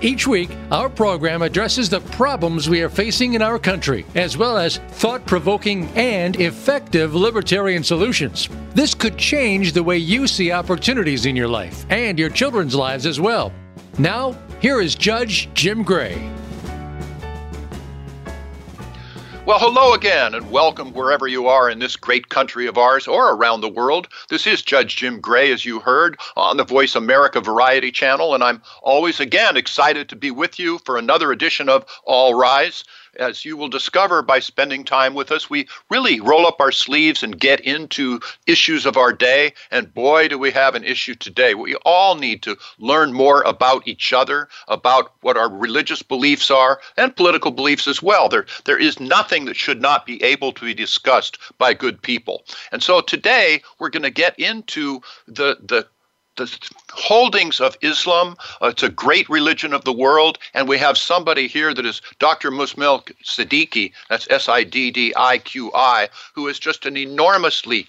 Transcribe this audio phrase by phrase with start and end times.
[0.00, 4.56] Each week, our program addresses the problems we are facing in our country, as well
[4.56, 8.48] as thought provoking and effective libertarian solutions.
[8.74, 13.06] This could change the way you see opportunities in your life and your children's lives
[13.06, 13.52] as well.
[13.98, 16.37] Now, here is Judge Jim Gray.
[19.48, 23.32] Well, hello again, and welcome wherever you are in this great country of ours or
[23.32, 24.06] around the world.
[24.28, 28.44] This is Judge Jim Gray, as you heard, on the Voice America Variety Channel, and
[28.44, 32.84] I'm always again excited to be with you for another edition of All Rise
[33.18, 37.22] as you will discover by spending time with us, we really roll up our sleeves
[37.22, 39.52] and get into issues of our day.
[39.70, 41.54] And boy, do we have an issue today.
[41.54, 46.80] We all need to learn more about each other, about what our religious beliefs are,
[46.96, 48.28] and political beliefs as well.
[48.28, 52.44] There, there is nothing that should not be able to be discussed by good people.
[52.72, 55.86] And so today, we're going to get into the, the
[56.38, 56.58] the
[56.92, 58.36] holdings of Islam.
[58.62, 62.02] Uh, it's a great religion of the world, and we have somebody here that is
[62.18, 62.50] Dr.
[62.50, 67.86] Muzammil Siddiqi, that's S I D D I Q I, who is just an enormously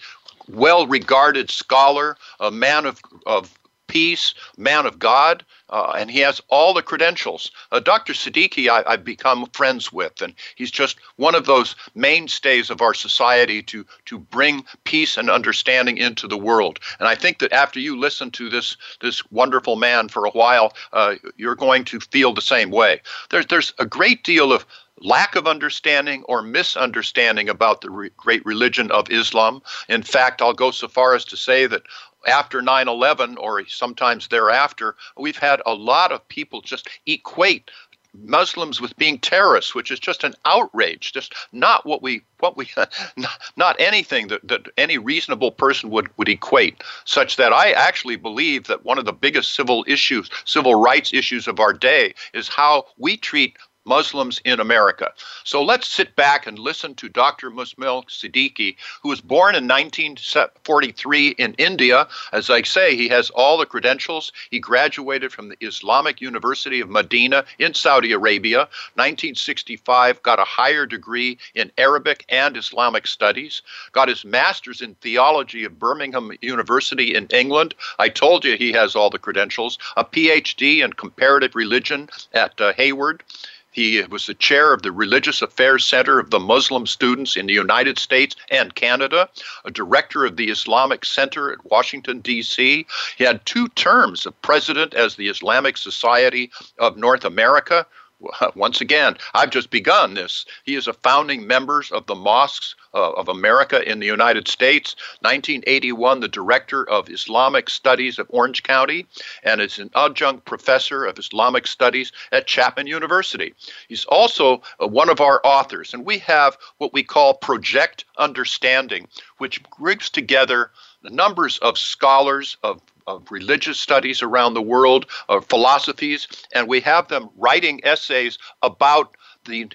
[0.50, 6.42] well regarded scholar, a man of, of peace, man of God, uh, and he has
[6.50, 7.52] all the credentials.
[7.72, 8.14] Uh, Dr.
[8.14, 12.94] Siddiqi, I, have become friends with, and he's just one of those mainstays of our
[12.94, 16.80] society to to bring peace and understanding into the world.
[17.00, 20.74] And I think that after you listen to this this wonderful man for a while,
[20.94, 23.02] uh, you're going to feel the same way.
[23.30, 24.66] There's there's a great deal of
[25.02, 29.62] lack of understanding or misunderstanding about the re- great religion of Islam.
[29.88, 31.84] In fact, I'll go so far as to say that
[32.28, 37.72] after 9 11 or sometimes thereafter, we've had a lot of people just equate
[38.14, 42.70] Muslims with being terrorists, which is just an outrage, just not what we what we
[43.18, 46.84] not, not anything that, that any reasonable person would, would equate.
[47.06, 51.48] Such that I actually believe that one of the biggest civil issues, civil rights issues
[51.48, 53.58] of our day is how we treat
[53.90, 55.12] Muslims in America.
[55.44, 57.50] So let's sit back and listen to Dr.
[57.50, 62.08] Muzammil Siddiqi, who was born in 1943 in India.
[62.32, 64.32] As I say, he has all the credentials.
[64.52, 68.60] He graduated from the Islamic University of Medina in Saudi Arabia.
[68.94, 73.64] 1965, got a higher degree in Arabic and Islamic studies.
[73.92, 77.74] Got his master's in theology of Birmingham University in England.
[77.98, 79.80] I told you he has all the credentials.
[79.98, 83.24] A PhD in comparative religion at uh, Harvard.
[83.72, 87.54] He was the chair of the Religious Affairs Center of the Muslim Students in the
[87.54, 89.30] United States and Canada,
[89.64, 92.86] a director of the Islamic Center at Washington, D.C.
[93.18, 97.86] He had two terms of president as the Islamic Society of North America,
[98.56, 100.46] once again, I've just begun this.
[100.64, 104.96] He is a founding member of the Mosques uh, of America in the United States.
[105.22, 109.06] 1981, the director of Islamic Studies at Orange County,
[109.44, 113.54] and is an adjunct professor of Islamic Studies at Chapman University.
[113.88, 119.08] He's also uh, one of our authors, and we have what we call Project Understanding,
[119.38, 120.72] which brings together
[121.04, 126.80] the numbers of scholars of of religious studies around the world, of philosophies, and we
[126.80, 129.16] have them writing essays about
[129.46, 129.68] the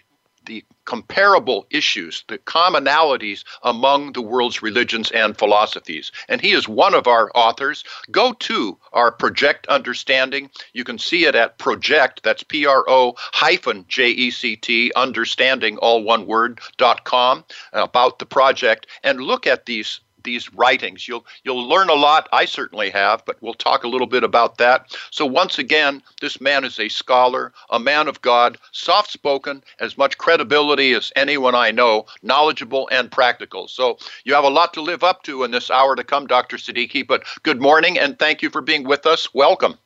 [0.47, 6.12] the comparable issues, the commonalities among the world's religions and philosophies.
[6.28, 7.83] And he is one of our authors.
[8.11, 10.51] Go to our Project Understanding.
[10.75, 14.93] You can see it at Project, that's P R O hyphen J E C T,
[14.95, 21.06] understanding, all one word, dot com, about the project, and look at these these writings.
[21.06, 22.28] You'll you'll learn a lot.
[22.32, 24.96] I certainly have, but we'll talk a little bit about that.
[25.10, 30.18] So once again, this man is a scholar, a man of God, soft-spoken, as much
[30.18, 33.68] credibility as anyone I know, knowledgeable and practical.
[33.68, 36.56] So you have a lot to live up to in this hour to come, Dr.
[36.56, 37.06] Siddiqi.
[37.06, 39.32] But good morning and thank you for being with us.
[39.34, 39.78] Welcome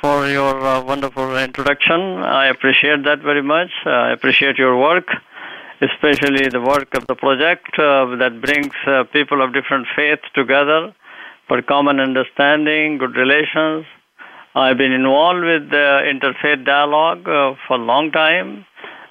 [0.00, 2.00] for your uh, wonderful introduction.
[2.22, 3.68] I appreciate that very much.
[3.84, 5.04] Uh, I appreciate your work
[5.80, 10.94] especially the work of the project uh, that brings uh, people of different faiths together
[11.48, 13.86] for common understanding, good relations.
[14.54, 18.66] I've been involved with the interfaith dialogue uh, for a long time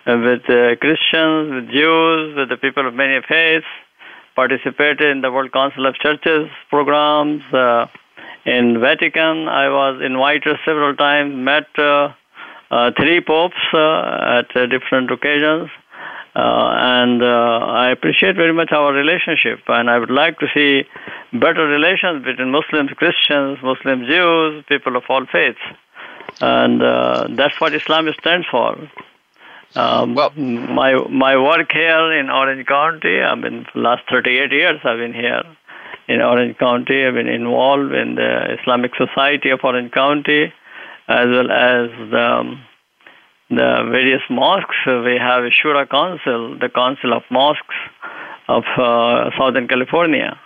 [0.05, 3.65] uh, with uh, Christians, with Jews, with the people of many faiths,
[4.35, 7.41] participated in the World Council of Churches programs.
[7.51, 7.87] Uh,
[8.45, 15.88] in Vatican, I was invited several times, met three popes at different occasions Uh,
[16.35, 20.87] and uh, I appreciate very much our relationship, and I would like to see
[21.33, 25.59] better relations between Muslims, Christians, Muslim Jews, people of all faiths,
[26.41, 28.77] and uh, that's what Islam stands for.
[29.75, 30.93] Um, Well- my
[31.25, 34.79] my work here in Orange County, I've been last 38 years.
[34.83, 35.43] I've been here
[36.07, 37.05] in Orange County.
[37.05, 40.51] I've been involved in the Islamic Society of Orange County,
[41.07, 42.61] as well as the, um,
[43.49, 44.75] the various mosques.
[44.85, 47.79] We have a Shura Council, the Council of Mosques
[48.47, 50.39] of uh, Southern California.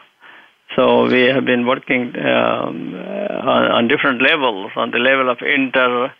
[0.76, 6.12] So we have been working um, on, on different levels, on the level of inter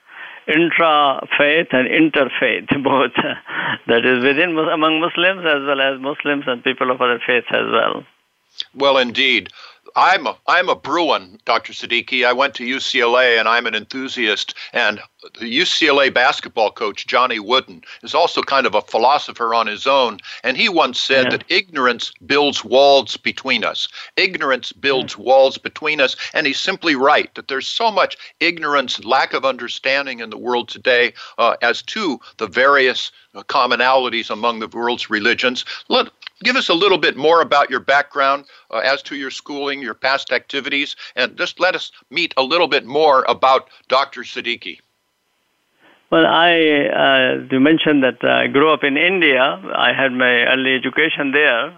[0.46, 3.12] intra faith and interfaith, both
[3.88, 7.66] that is within among Muslims as well as Muslims and people of other faiths as
[7.72, 8.04] well.
[8.76, 9.50] Well, indeed.
[9.96, 11.74] I'm a, I'm a Bruin, Dr.
[11.74, 12.26] Siddiqi.
[12.26, 14.56] I went to UCLA and I'm an enthusiast.
[14.74, 15.00] And
[15.40, 20.20] the UCLA basketball coach, Johnny Wooden, is also kind of a philosopher on his own.
[20.44, 21.30] And he once said Yeah.
[21.38, 23.88] that ignorance builds walls between us.
[24.18, 26.16] Ignorance builds walls between us.
[26.34, 30.70] And he's simply right that there's so much ignorance, lack of understanding in the world
[30.70, 35.66] today uh, as to the various uh, commonalities among the world's religions.
[35.88, 36.08] Let,
[36.44, 39.94] give us a little bit more about your background uh, as to your schooling, your
[39.94, 44.22] past activities, and just let us meet a little bit more about Dr.
[44.22, 44.80] Siddiqi.
[46.12, 46.52] Well, I
[47.04, 49.42] uh, you mentioned that I grew up in India.
[49.76, 51.76] I had my early education there,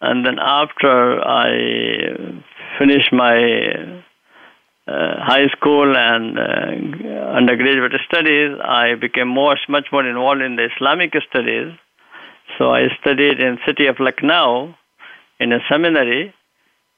[0.00, 2.42] and then after I
[2.78, 4.02] finished my
[4.88, 10.68] uh, high school and uh, undergraduate studies, I became more, much more involved in the
[10.74, 11.74] Islamic studies.
[12.58, 14.74] So I studied in city of Lucknow
[15.38, 16.34] in a seminary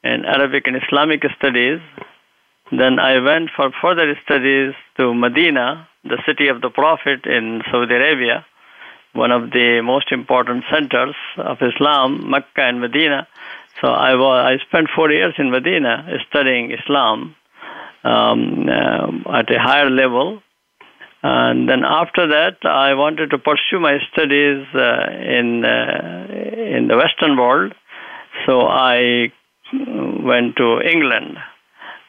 [0.03, 1.79] in Arabic and Islamic studies.
[2.71, 7.93] Then I went for further studies to Medina, the city of the Prophet in Saudi
[7.93, 8.45] Arabia,
[9.13, 13.27] one of the most important centers of Islam, Mecca and Medina.
[13.79, 17.35] So I, was, I spent four years in Medina studying Islam
[18.03, 20.41] um, uh, at a higher level.
[21.23, 25.07] And then after that, I wanted to pursue my studies uh,
[25.39, 26.27] in uh,
[26.77, 27.73] in the Western world.
[28.45, 29.31] So I
[29.71, 31.37] went to England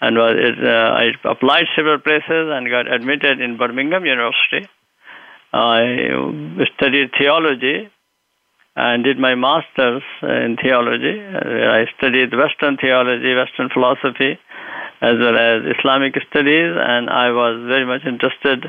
[0.01, 4.69] and was uh, I applied several places and got admitted in Birmingham University.
[5.53, 7.89] I studied theology
[8.75, 11.23] and did my master's in theology.
[11.23, 14.41] I studied Western theology, Western philosophy,
[15.01, 18.67] as well as Islamic studies, and I was very much interested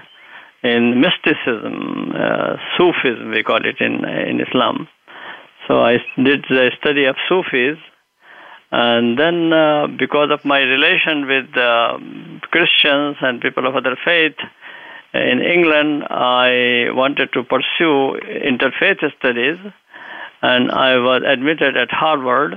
[0.64, 4.88] in mysticism, uh, Sufism, we call it in in Islam.
[5.68, 7.78] So I did the study of Sufis,
[8.72, 11.98] and then uh, because of my relation with uh,
[12.52, 14.36] Christians and people of other faith
[15.14, 18.20] in England, I wanted to pursue
[18.52, 19.58] interfaith studies,
[20.42, 22.54] and I was admitted at Harvard.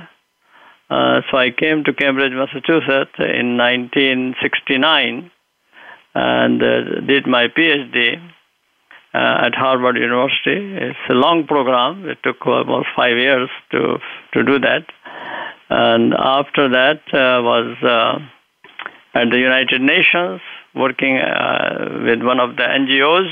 [0.90, 5.30] Uh, so I came to Cambridge, Massachusetts in 1969
[6.14, 8.20] and uh, did my PhD
[9.14, 10.76] uh, at Harvard University.
[10.76, 12.08] It's a long program.
[12.08, 13.99] It took almost five years to
[14.34, 14.84] to do that.
[15.70, 18.19] And after that uh, was uh,
[19.14, 20.40] at the United Nations,
[20.75, 23.28] working uh, with one of the NGOs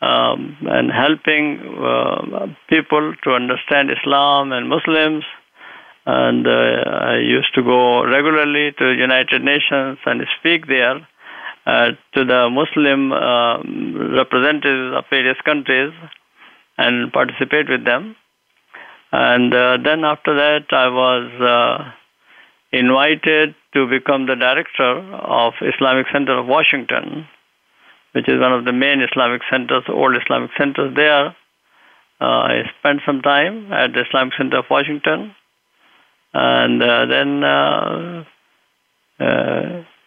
[0.00, 5.24] um, and helping uh, people to understand Islam and Muslims.
[6.04, 11.06] And uh, I used to go regularly to United Nations and speak there
[11.66, 13.58] uh, to the Muslim uh,
[14.16, 15.92] representatives of various countries
[16.78, 18.16] and participate with them.
[19.12, 21.92] And uh, then after that, I was uh,
[22.72, 27.28] invited to become the director of Islamic Center of Washington,
[28.12, 31.36] which is one of the main Islamic centers, old Islamic centers there.
[32.20, 35.34] Uh, I spent some time at the Islamic Center of Washington,
[36.32, 37.44] and uh, then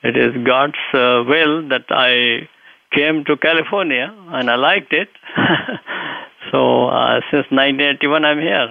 [0.05, 2.47] it is God's uh, will that I
[2.95, 5.09] came to California, and I liked it.
[6.51, 8.69] so uh, since 1981, I'm here.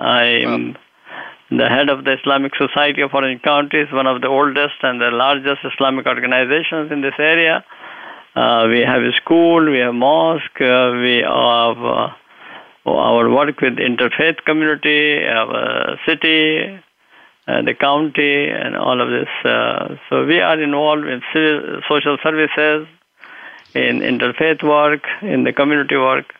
[0.00, 0.76] I'm
[1.58, 5.00] the head of the Islamic Society of Orange County, is one of the oldest and
[5.00, 7.64] the largest Islamic organizations in this area.
[8.34, 12.08] Uh, we have a school, we have mosque, uh, we have uh,
[12.86, 16.80] our work with interfaith community, our city,
[17.48, 19.28] uh, the county, and all of this.
[19.44, 22.86] Uh, so we are involved in civil, social services,
[23.74, 26.34] in interfaith work, in the community work.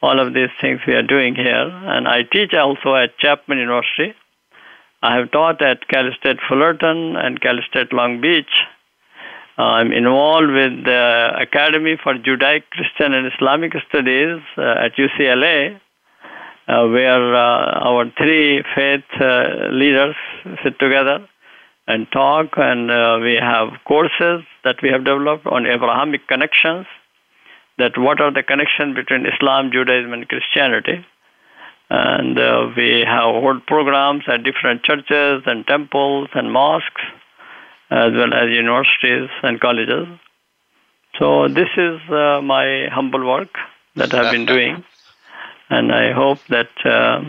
[0.00, 4.14] All of these things we are doing here, and I teach also at Chapman University.
[5.02, 8.64] I have taught at Cal State Fullerton and Cal State Long Beach.
[9.56, 15.80] I'm involved with the Academy for Judaic Christian and Islamic Studies uh, at UCLA,
[16.68, 20.14] uh, where uh, our three faith uh, leaders
[20.62, 21.26] sit together
[21.86, 26.86] and talk, and uh, we have courses that we have developed on Abrahamic connections.
[27.78, 31.06] That what are the connections between Islam, Judaism, and Christianity?
[31.90, 37.00] And uh, we have hold programs at different churches and temples and mosques,
[37.90, 40.06] as well as universities and colleges.
[41.18, 43.48] So this is uh, my humble work
[43.96, 44.84] that I've been doing,
[45.70, 47.20] and I hope that uh,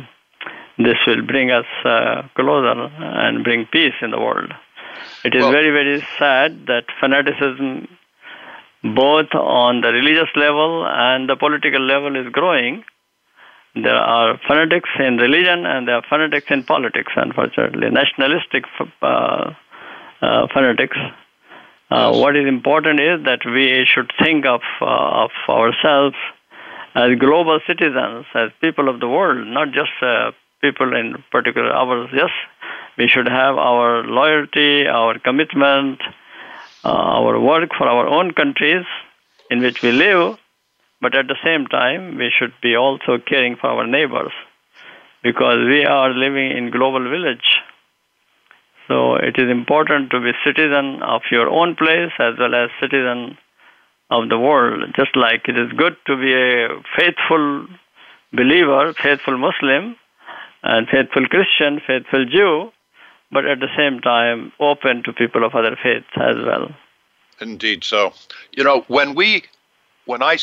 [0.78, 4.52] this will bring us uh, closer and bring peace in the world.
[5.24, 7.88] It is Well- very, very sad that fanaticism,
[8.84, 12.84] both on the religious level and the political level, is growing.
[13.76, 18.64] There are fanatics in religion and there are fanatics in politics, unfortunately, nationalistic
[19.02, 19.52] uh,
[20.22, 20.98] uh, fanatics.
[21.92, 26.16] Uh, what is important is that we should think of, uh, of ourselves
[26.96, 30.32] as global citizens, as people of the world, not just uh,
[30.62, 32.10] people in particular hours.
[32.14, 32.32] Yes,
[32.98, 36.00] we should have our loyalty, our commitment,
[36.84, 38.86] uh, our work for our own countries
[39.50, 40.38] in which we live,
[41.02, 44.32] but at the same time, we should be also caring for our neighbors
[45.24, 47.60] because we are living in global village.
[48.88, 53.38] So it is important to be citizen of your own place as well as citizen
[54.10, 54.84] of the world.
[54.96, 57.68] Just like it is good to be a faithful
[58.34, 59.96] believer, faithful Muslim,
[60.64, 62.72] and faithful Christian, faithful Jew,
[63.32, 66.70] but at the same time open to people of other faiths as well.
[67.40, 67.84] Indeed.
[67.84, 68.14] So,
[68.52, 69.44] you know, when we,
[70.06, 70.38] when I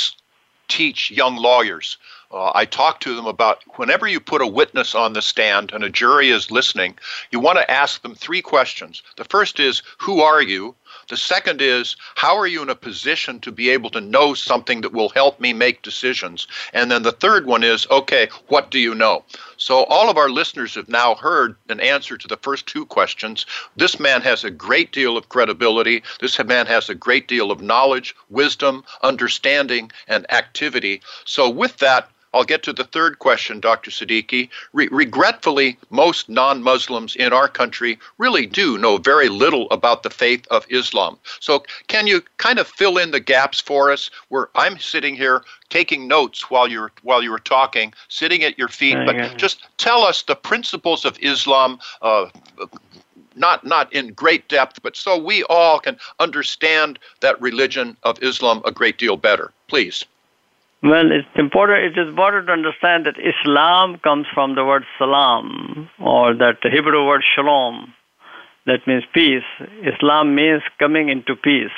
[0.68, 1.98] teach young lawyers,
[2.30, 5.84] uh, I talk to them about whenever you put a witness on the stand and
[5.84, 6.98] a jury is listening,
[7.30, 9.02] you want to ask them three questions.
[9.16, 10.74] The first is, Who are you?
[11.08, 14.80] The second is, How are you in a position to be able to know something
[14.80, 16.48] that will help me make decisions?
[16.72, 19.24] And then the third one is, Okay, what do you know?
[19.56, 23.46] So, all of our listeners have now heard an answer to the first two questions.
[23.76, 26.02] This man has a great deal of credibility.
[26.20, 31.02] This man has a great deal of knowledge, wisdom, understanding, and activity.
[31.24, 33.90] So, with that, I'll get to the third question, Dr.
[33.90, 34.48] Siddiqi.
[34.72, 40.10] Re- regretfully, most non Muslims in our country really do know very little about the
[40.10, 41.18] faith of Islam.
[41.40, 44.10] So, can you kind of fill in the gaps for us?
[44.28, 48.68] Where I'm sitting here taking notes while you're while you were talking, sitting at your
[48.68, 51.78] feet, but just tell us the principles of Islam.
[52.02, 52.26] Uh,
[53.34, 58.62] not not in great depth, but so we all can understand that religion of Islam
[58.64, 59.52] a great deal better.
[59.68, 60.04] Please.
[60.86, 61.96] Well, it's important.
[61.96, 67.04] It is important to understand that Islam comes from the word salam, or that Hebrew
[67.04, 67.92] word shalom,
[68.66, 69.42] that means peace.
[69.82, 71.74] Islam means coming into peace,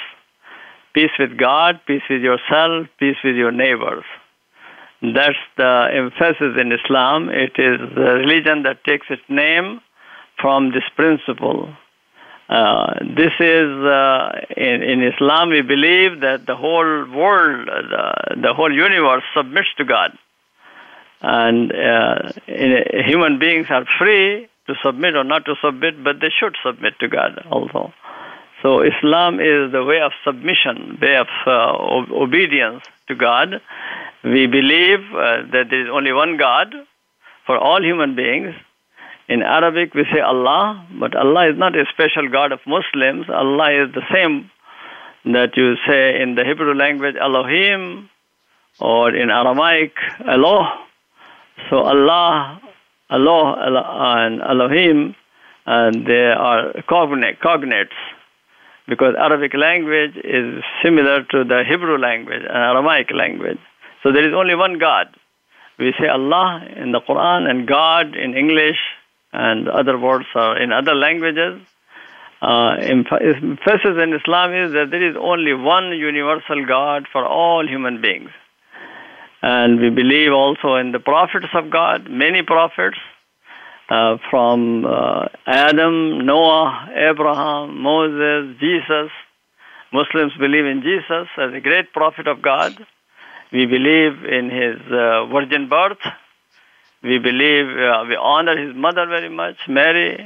[0.92, 4.04] peace with God, peace with yourself, peace with your neighbors.
[5.00, 7.30] That's the emphasis in Islam.
[7.30, 9.80] It is a religion that takes its name
[10.38, 11.74] from this principle.
[12.48, 15.50] Uh, this is uh, in, in Islam.
[15.50, 17.82] We believe that the whole world, uh,
[18.34, 20.16] the, the whole universe submits to God,
[21.20, 26.30] and uh, in, human beings are free to submit or not to submit, but they
[26.30, 27.92] should submit to God also.
[28.62, 33.60] So Islam is the way of submission, way of uh, o- obedience to God.
[34.24, 36.74] We believe that there is only one God
[37.46, 38.54] for all human beings,
[39.28, 43.26] in Arabic, we say Allah, but Allah is not a special God of Muslims.
[43.28, 44.50] Allah is the same
[45.24, 48.08] that you say in the Hebrew language, Elohim,
[48.80, 49.92] or in Aramaic,
[50.26, 50.66] Eloh.
[51.68, 52.60] So Allah,
[53.10, 55.14] Allah, Allah and Elohim,
[55.66, 57.98] and they are cognate, cognates
[58.88, 63.58] because Arabic language is similar to the Hebrew language and Aramaic language.
[64.02, 65.08] So there is only one God.
[65.78, 68.78] We say Allah in the Quran and God in English
[69.32, 71.60] and other words are in other languages.
[72.40, 78.00] Uh, emphasis in Islam is that there is only one universal God for all human
[78.00, 78.30] beings.
[79.42, 82.98] And we believe also in the prophets of God, many prophets,
[83.88, 89.10] uh, from uh, Adam, Noah, Abraham, Moses, Jesus.
[89.92, 92.72] Muslims believe in Jesus as a great prophet of God.
[93.50, 95.98] We believe in his uh, virgin birth.
[97.02, 100.18] We believe, uh, we honor his mother very much, Mary,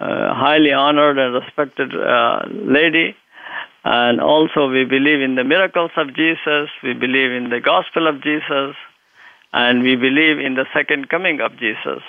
[0.00, 3.14] uh, highly honored and respected uh, lady.
[3.84, 6.70] And also, we believe in the miracles of Jesus.
[6.82, 8.76] We believe in the gospel of Jesus.
[9.52, 12.02] And we believe in the second coming of Jesus.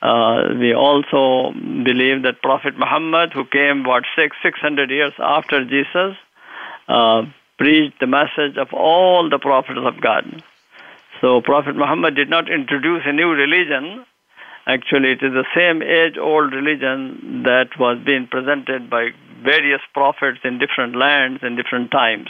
[0.00, 1.52] Uh, we also
[1.84, 6.16] believe that Prophet Muhammad, who came about six, 600 years after Jesus,
[6.88, 7.22] uh,
[7.58, 10.42] preached the message of all the prophets of God.
[11.20, 14.04] So Prophet Muhammad did not introduce a new religion.
[14.66, 19.10] Actually, it is the same age-old religion that was being presented by
[19.42, 22.28] various prophets in different lands and different times.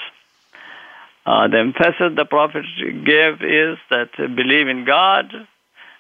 [1.27, 2.65] Uh, the emphasis the prophet
[3.05, 5.31] gave is that believe in God,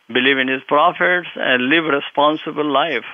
[0.07, 3.04] believe in his prophets, and live responsible life.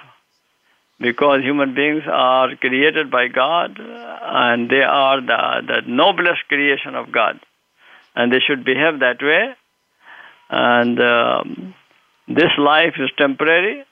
[1.00, 7.10] Because human beings are created by God and they are the, the noblest creation of
[7.10, 7.40] God.
[8.14, 9.56] And they should behave that way.
[10.56, 11.74] And um,
[12.28, 13.84] this life is temporary.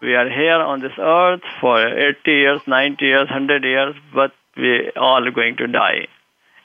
[0.00, 4.92] We are here on this earth for 80 years, 90 years, 100 years, but we
[4.94, 6.06] all going to die.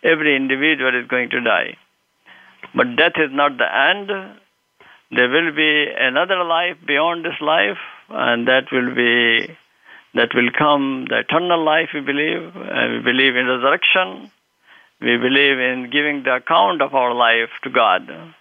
[0.04, 1.78] Every individual is going to die.
[2.76, 4.10] But death is not the end.
[5.10, 9.58] There will be another life beyond this life, and that will be
[10.14, 11.90] that will come the eternal life.
[11.94, 14.32] We believe, and we believe in resurrection.
[15.02, 18.36] We believe in giving the account of our life to God.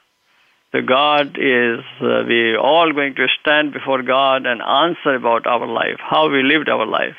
[0.73, 5.67] So God is uh, we all going to stand before God and answer about our
[5.67, 7.17] life, how we lived our life.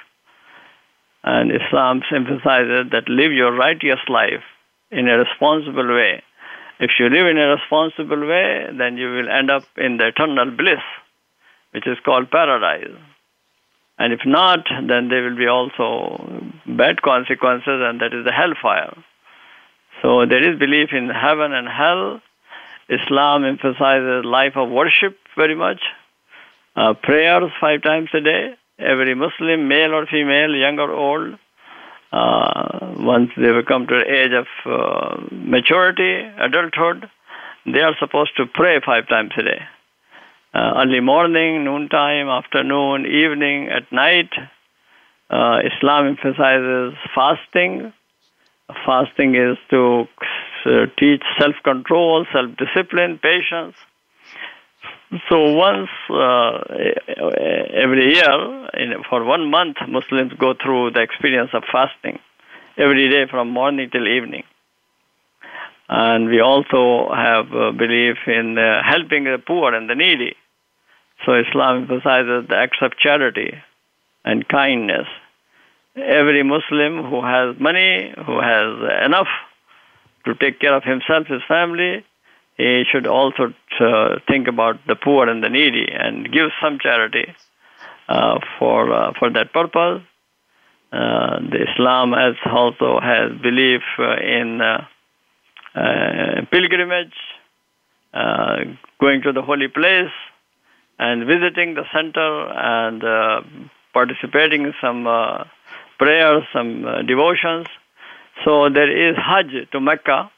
[1.24, 4.44] And Islam emphasizes that live your righteous life
[4.92, 6.22] in a responsible way.
[6.80, 10.52] If you live in a responsible way, then you will end up in the eternal
[10.52, 10.84] bliss,
[11.72, 12.96] which is called paradise.
[13.98, 18.96] And if not, then there will be also bad consequences, and that is the hellfire.
[20.04, 22.22] So there is belief in heaven and hell.
[22.90, 25.82] Islam emphasizes life of worship very much.
[26.76, 28.54] Uh, prayers five times a day.
[28.80, 31.36] Every Muslim, male or female, young or old,
[32.12, 37.10] uh, once they come to the age of uh, maturity, adulthood,
[37.66, 39.62] they are supposed to pray five times a day.
[40.54, 44.30] Uh, early morning, noontime, afternoon, evening, at night.
[45.30, 47.92] Uh, Islam emphasizes fasting.
[48.86, 50.08] Fasting is to
[51.00, 53.76] teach self-control, self-discipline, patience.
[55.30, 56.60] So once uh,
[57.74, 62.20] every year, in, for one month, Muslims go through the experience of fasting
[62.78, 64.44] every day from morning till evening.
[65.90, 70.36] And we also have a belief in uh, helping the poor and the needy.
[71.26, 73.54] So Islam emphasizes the acts of charity
[74.26, 75.08] and kindness.
[75.96, 79.30] Every Muslim who has money, who has enough
[80.28, 82.06] to take care of himself, his family,
[82.58, 87.34] he should also uh, think about the poor and the needy and give some charity
[88.10, 90.02] uh, for uh, for that purpose.
[90.92, 94.86] Uh, the Islam has also has belief uh, in uh,
[96.52, 97.18] pilgrimage,
[99.00, 100.16] going to the holy place,
[100.98, 103.40] and visiting the center and
[103.94, 105.04] participating in some
[106.00, 107.68] prayers, some devotions.
[108.46, 110.32] So there is Hajj to Mecca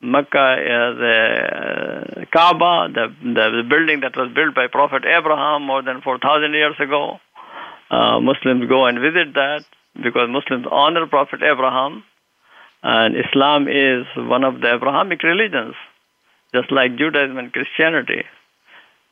[0.00, 0.56] Mecca,
[0.98, 6.02] the uh, Kaaba, the, the, the building that was built by Prophet Abraham more than
[6.02, 7.18] 4,000 years ago.
[7.90, 9.64] Uh, Muslims go and visit that
[10.02, 12.04] because Muslims honor Prophet Abraham,
[12.82, 15.74] and Islam is one of the Abrahamic religions,
[16.54, 18.22] just like Judaism and Christianity.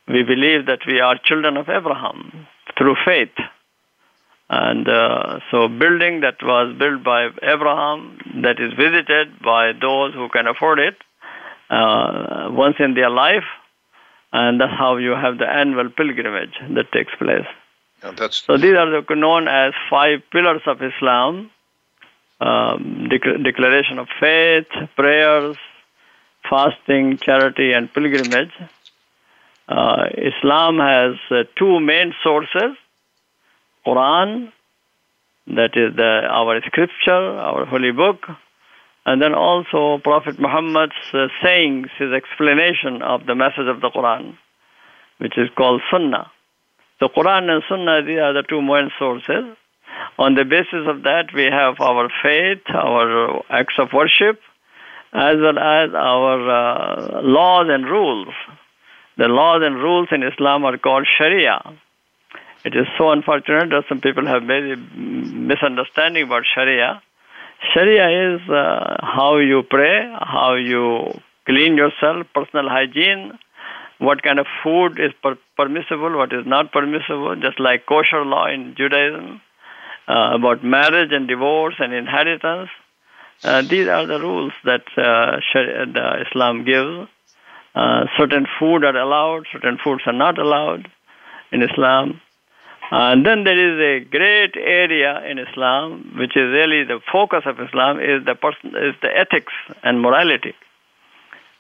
[0.07, 3.33] We believe that we are children of Abraham through faith.
[4.51, 10.29] And uh, so, building that was built by Abraham, that is visited by those who
[10.29, 10.97] can afford it
[11.71, 13.45] uh, once in their life,
[14.33, 17.47] and that's how you have the annual pilgrimage that takes place.
[18.03, 21.51] Yeah, so, these are the, known as five pillars of Islam
[22.41, 25.57] um, dec- declaration of faith, prayers,
[26.51, 28.53] fasting, charity, and pilgrimage.
[29.67, 32.77] Uh, Islam has uh, two main sources
[33.87, 34.53] Quran,
[35.49, 38.27] that is the, our scripture, our holy book,
[39.07, 44.37] and then also Prophet Muhammad's uh, sayings, his explanation of the message of the Quran,
[45.19, 46.31] which is called Sunnah.
[47.01, 49.45] So Quran and Sunnah, these are the two main sources.
[50.19, 54.41] On the basis of that, we have our faith, our acts of worship,
[55.13, 58.35] as well as our uh, laws and rules.
[59.19, 61.61] The laws and rules in Islam are called Sharia.
[62.65, 67.03] It is so unfortunate that some people have made misunderstanding about Sharia.
[67.73, 73.39] Sharia is uh, how you pray, how you clean yourself, personal hygiene,
[73.99, 78.47] what kind of food is per- permissible, what is not permissible, just like kosher law
[78.47, 79.41] in Judaism,
[80.09, 82.71] uh, about marriage and divorce and inheritance.
[83.43, 87.09] Uh, these are the rules that uh, Sharia, Islam gives.
[87.75, 90.89] Uh, certain food are allowed, certain foods are not allowed.
[91.53, 92.21] in Islam.
[92.91, 97.59] And then there is a great area in Islam, which is really the focus of
[97.61, 100.55] Islam, is the person is the ethics and morality.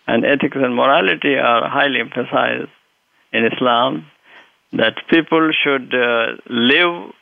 [0.06, 2.70] And ethics and morality are highly emphasized
[3.32, 4.06] in Islam.
[4.72, 7.12] That people should uh, live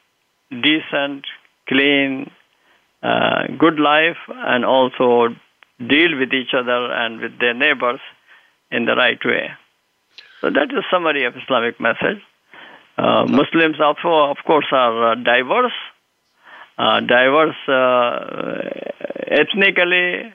[0.50, 1.26] decent,
[1.68, 2.30] clean,
[3.02, 5.28] uh, good life, and also
[5.78, 8.00] deal with each other and with their neighbors
[8.70, 9.50] in the right way.
[10.40, 12.20] So that is summary of Islamic message.
[12.98, 15.72] Uh, Muslims also, of course, are uh, diverse,
[16.78, 18.68] uh, diverse uh,
[19.28, 20.32] ethnically.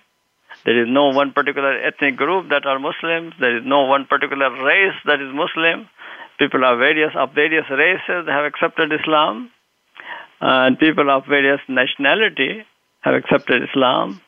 [0.66, 3.34] There is no one particular ethnic group that are Muslims.
[3.40, 5.88] There is no one particular race that is Muslim.
[6.40, 9.52] People of various of various races have accepted Islam,
[10.42, 12.66] and people of various nationality
[13.02, 14.22] have accepted Islam.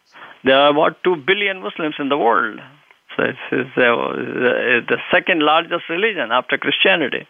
[0.44, 2.60] There are about two billion Muslims in the world.
[3.16, 7.28] So it's, it's, uh, it's the second largest religion after Christianity.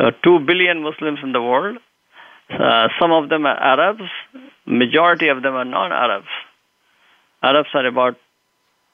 [0.00, 1.76] So two billion Muslims in the world.
[2.48, 4.08] Uh, some of them are Arabs.
[4.66, 6.32] Majority of them are non-Arabs.
[7.42, 8.16] Arabs are about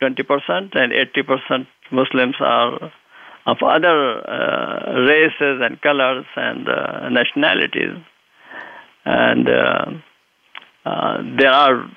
[0.02, 2.92] 20%, and 80% Muslims are
[3.46, 7.96] of other uh, races and colors and uh, nationalities.
[9.04, 9.84] And uh,
[10.84, 11.88] uh, there are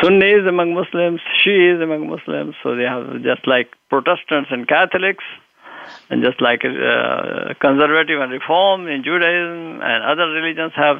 [0.00, 5.24] Sunnis among Muslims, Shiis among Muslims, so they have just like Protestants and Catholics,
[6.12, 10.98] and just like uh, conservative and reform in Judaism and other religions have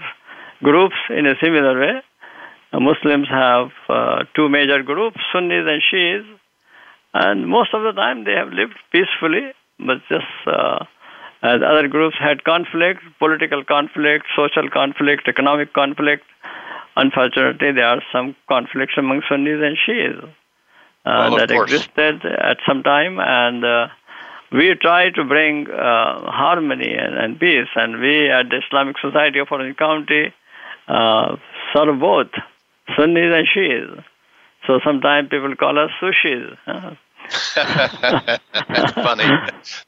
[0.62, 2.00] groups in a similar way.
[2.72, 6.24] Muslims have uh, two major groups, Sunnis and Shiis,
[7.12, 10.82] and most of the time they have lived peacefully, but just uh,
[11.42, 16.24] as other groups had conflict, political conflict, social conflict, economic conflict,
[16.96, 20.32] unfortunately there are some conflicts among Sunnis and Shiis
[21.04, 21.72] uh, well, that course.
[21.72, 23.88] existed at some time, and uh,
[24.52, 27.68] we try to bring uh, harmony and, and, peace.
[27.74, 30.32] And we at the Islamic Society of Orange County
[30.88, 31.36] uh,
[31.72, 32.28] serve both
[32.96, 34.04] Sunnis and Shiis.
[34.66, 36.56] So sometimes people call us sushis.
[36.64, 36.94] Huh?
[37.54, 39.24] That's funny.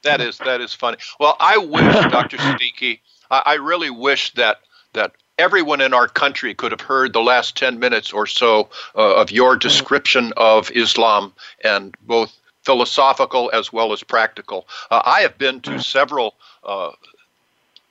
[0.03, 0.97] That is that is funny.
[1.19, 2.37] Well, I wish, Dr.
[2.37, 2.99] Siddiqi,
[3.29, 4.57] I, I really wish that
[4.93, 9.15] that everyone in our country could have heard the last 10 minutes or so uh,
[9.15, 12.33] of your description of Islam and both
[12.65, 14.67] philosophical as well as practical.
[14.91, 16.91] Uh, I have been to several uh,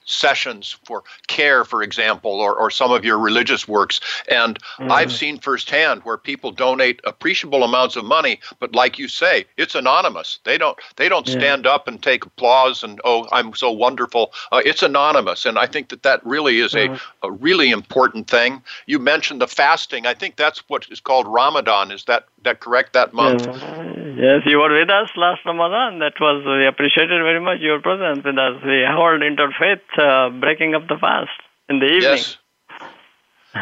[0.04, 4.00] sessions for CAIR, for example, or, or some of your religious works.
[4.30, 4.90] And mm.
[4.90, 9.74] I've seen firsthand where people donate appreciable amounts of money, but like you say, it's
[9.74, 10.38] anonymous.
[10.44, 11.38] They don't they don't yeah.
[11.38, 14.32] stand up and take applause and oh I'm so wonderful.
[14.52, 16.98] Uh, it's anonymous, and I think that that really is mm.
[17.22, 18.62] a, a really important thing.
[18.87, 20.06] You mentioned the fasting.
[20.06, 21.90] I think that's what is called Ramadan.
[21.90, 22.92] Is that that correct?
[22.92, 23.46] That month.
[23.46, 24.03] Yeah.
[24.16, 25.98] Yes, you were with us last Ramadan.
[25.98, 28.62] That was we appreciated very much your presence with us.
[28.64, 31.31] We hold interfaith uh, breaking up the fast
[31.68, 32.03] in the evening.
[32.03, 32.37] Yes.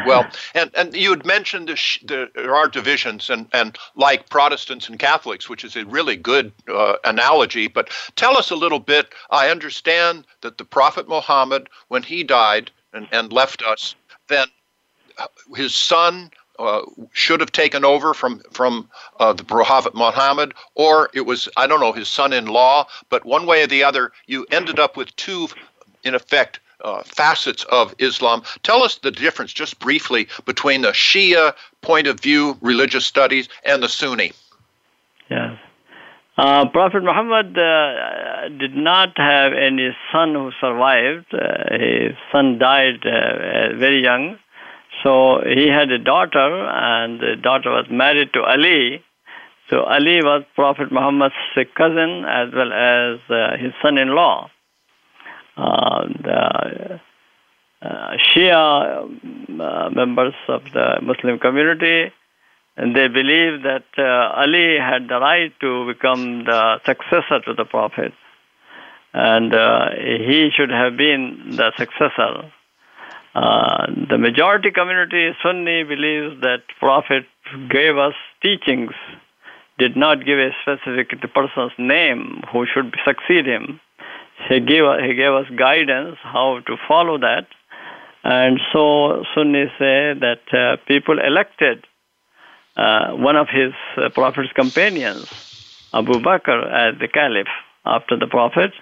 [0.07, 4.31] Well, and, and you had mentioned the sh- the, there are divisions, and, and like
[4.31, 7.69] Protestants and Catholics, which is a really good uh, analogy.
[7.69, 9.13] But tell us a little bit.
[9.31, 13.95] I understand that the Prophet Muhammad, when he died and, and left us,
[14.29, 14.49] then
[15.55, 16.31] his son
[16.63, 21.67] uh, should have taken over from from uh, the Prophet Muhammad, or it was I
[21.67, 22.87] don't know his son-in-law.
[23.11, 25.49] But one way or the other, you ended up with two,
[26.05, 28.43] in effect, uh, facets of Islam.
[28.63, 33.83] Tell us the difference, just briefly, between the Shia point of view, religious studies, and
[33.83, 34.33] the Sunni.
[35.31, 35.59] Yes.
[36.39, 41.27] Uh, Prophet Muhammad uh, did not have any son who survived.
[41.33, 44.39] Uh, his son died uh, very young.
[45.03, 49.03] So he had a daughter, and the daughter was married to Ali.
[49.69, 51.35] So Ali was Prophet Muhammad's
[51.77, 54.51] cousin as well as uh, his son-in-law.
[55.57, 57.01] Uh, the
[57.83, 59.05] uh, Shia
[59.61, 62.13] uh, members of the Muslim community,
[62.77, 67.65] and they believe that uh, Ali had the right to become the successor to the
[67.65, 68.13] Prophet,
[69.13, 72.53] and uh, he should have been the successor.
[73.35, 77.25] Uh, the majority community, Sunni, believes that Prophet
[77.71, 78.93] gave us teachings,
[79.79, 83.81] did not give a specific person's name who should succeed him.
[84.49, 87.47] He gave, he gave us guidance how to follow that.
[88.25, 91.87] And so Sunnis say that uh, people elected
[92.77, 97.49] uh, one of his uh, Prophet's companions, Abu Bakr, as the Caliph
[97.85, 98.73] after the Prophet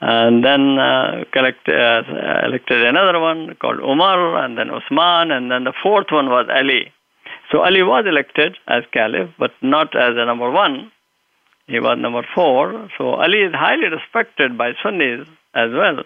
[0.00, 2.02] and then uh, collect, uh,
[2.44, 6.92] elected another one called Umar, and then Usman, and then the fourth one was Ali.
[7.50, 10.92] So Ali was elected as caliph, but not as a number one.
[11.66, 12.88] He was number four.
[12.96, 16.04] So Ali is highly respected by Sunnis as well,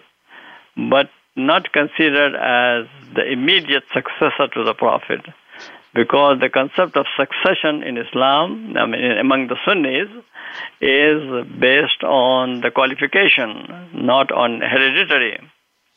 [0.89, 5.21] but not considered as the immediate successor to the Prophet.
[5.93, 10.09] Because the concept of succession in Islam, I mean, among the Sunnis,
[10.81, 15.39] is based on the qualification, not on hereditary,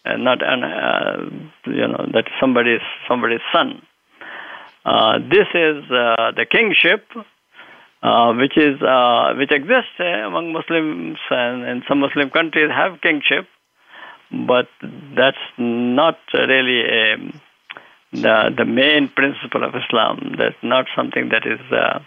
[0.04, 1.30] and not on, uh,
[1.66, 3.82] you know, that somebody's somebody's son.
[4.84, 7.06] Uh, this is uh, the kingship,
[8.02, 13.48] uh, which is uh, which exists among Muslims, and, and some Muslim countries have kingship,
[14.30, 14.68] but
[15.16, 17.16] that's not really a,
[18.22, 20.34] the the main principle of Islam.
[20.38, 22.00] That's not something that is uh,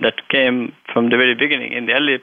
[0.00, 2.18] that came from the very beginning in the early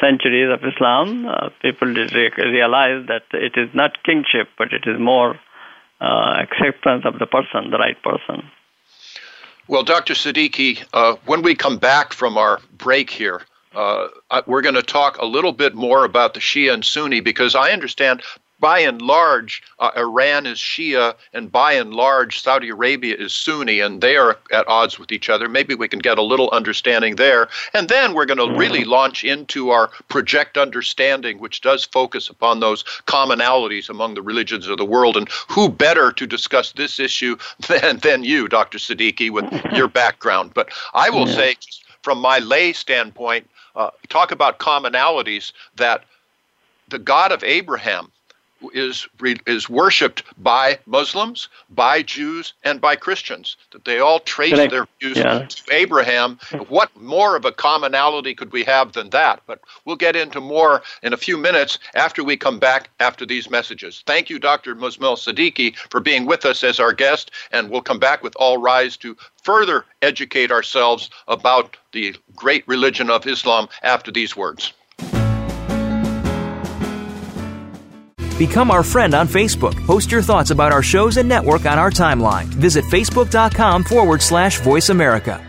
[0.00, 1.26] centuries of Islam.
[1.26, 5.38] Uh, people did re- realize that it is not kingship, but it is more
[6.00, 8.42] uh, acceptance of the person, the right person.
[9.68, 10.14] Well, Dr.
[10.14, 13.42] Siddiqi, uh, when we come back from our break here,
[13.74, 14.08] uh,
[14.46, 17.70] we're going to talk a little bit more about the Shia and Sunni because I
[17.70, 18.22] understand
[18.60, 23.80] by and large, uh, Iran is Shia, and by and large, Saudi Arabia is Sunni,
[23.80, 25.48] and they are at odds with each other.
[25.48, 27.48] Maybe we can get a little understanding there.
[27.72, 32.60] And then we're going to really launch into our project understanding, which does focus upon
[32.60, 35.16] those commonalities among the religions of the world.
[35.16, 37.36] And who better to discuss this issue
[37.68, 38.78] than, than you, Dr.
[38.78, 40.52] Siddiqi, with your background?
[40.54, 41.34] But I will yeah.
[41.34, 41.56] say,
[42.02, 46.04] from my lay standpoint, uh, talk about commonalities that
[46.88, 48.10] the God of Abraham
[48.72, 49.06] is
[49.46, 53.56] is worshipped by Muslims, by Jews, and by Christians.
[53.70, 55.46] That they all trace I, their views yeah.
[55.46, 56.38] to Abraham.
[56.68, 59.42] What more of a commonality could we have than that?
[59.46, 63.50] But we'll get into more in a few minutes after we come back after these
[63.50, 64.02] messages.
[64.06, 64.74] Thank you, Dr.
[64.74, 68.58] Muzammil Siddiqi, for being with us as our guest, and we'll come back with All
[68.58, 74.72] Rise to further educate ourselves about the great religion of Islam after these words.
[78.40, 79.76] Become our friend on Facebook.
[79.84, 82.46] Post your thoughts about our shows and network on our timeline.
[82.46, 85.46] Visit facebook.com forward slash voice America.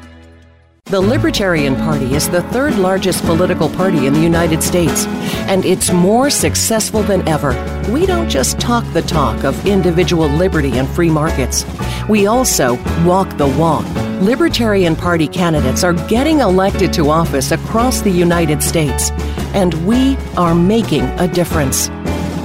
[0.88, 5.06] The Libertarian Party is the third largest political party in the United States,
[5.48, 7.52] and it's more successful than ever.
[7.90, 11.64] We don't just talk the talk of individual liberty and free markets,
[12.10, 12.76] we also
[13.06, 13.86] walk the walk.
[14.22, 19.12] Libertarian Party candidates are getting elected to office across the United States,
[19.54, 21.90] and we are making a difference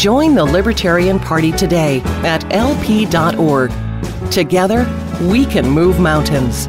[0.00, 3.70] Join the Libertarian Party today at lp.org.
[4.30, 4.86] Together,
[5.20, 6.68] we can move mountains.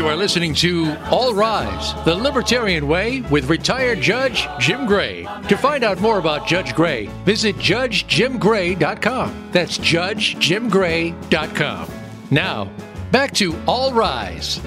[0.00, 5.28] You are listening to All Rise, the Libertarian Way with retired Judge Jim Gray.
[5.46, 9.50] To find out more about Judge Gray, visit judgejimgray.com.
[9.52, 11.88] That's judgejimgray.com.
[12.30, 12.70] Now,
[13.12, 14.62] back to All Rise.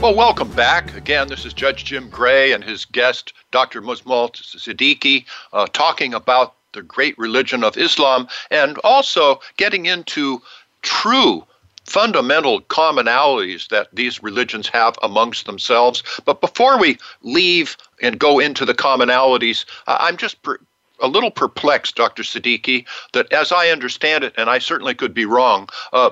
[0.00, 0.94] Well, welcome back.
[0.94, 3.82] Again, this is Judge Jim Gray and his guest, Dr.
[3.82, 10.40] Muzammil Siddiqi, uh, talking about the great religion of Islam and also getting into
[10.82, 11.44] true
[11.90, 16.04] fundamental commonalities that these religions have amongst themselves.
[16.24, 20.60] But before we leave and go into the commonalities, I'm just per-
[21.00, 22.22] a little perplexed, Dr.
[22.22, 26.10] Siddiqi, that as I understand it, and I certainly could be wrong, uh,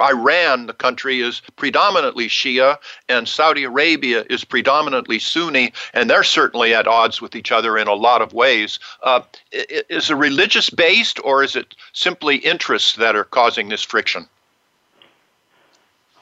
[0.00, 2.78] Iran, the country, is predominantly Shia,
[3.10, 7.86] and Saudi Arabia is predominantly Sunni, and they're certainly at odds with each other in
[7.86, 8.78] a lot of ways.
[9.02, 9.20] Uh,
[9.52, 14.26] is it religious based, or is it simply interests that are causing this friction?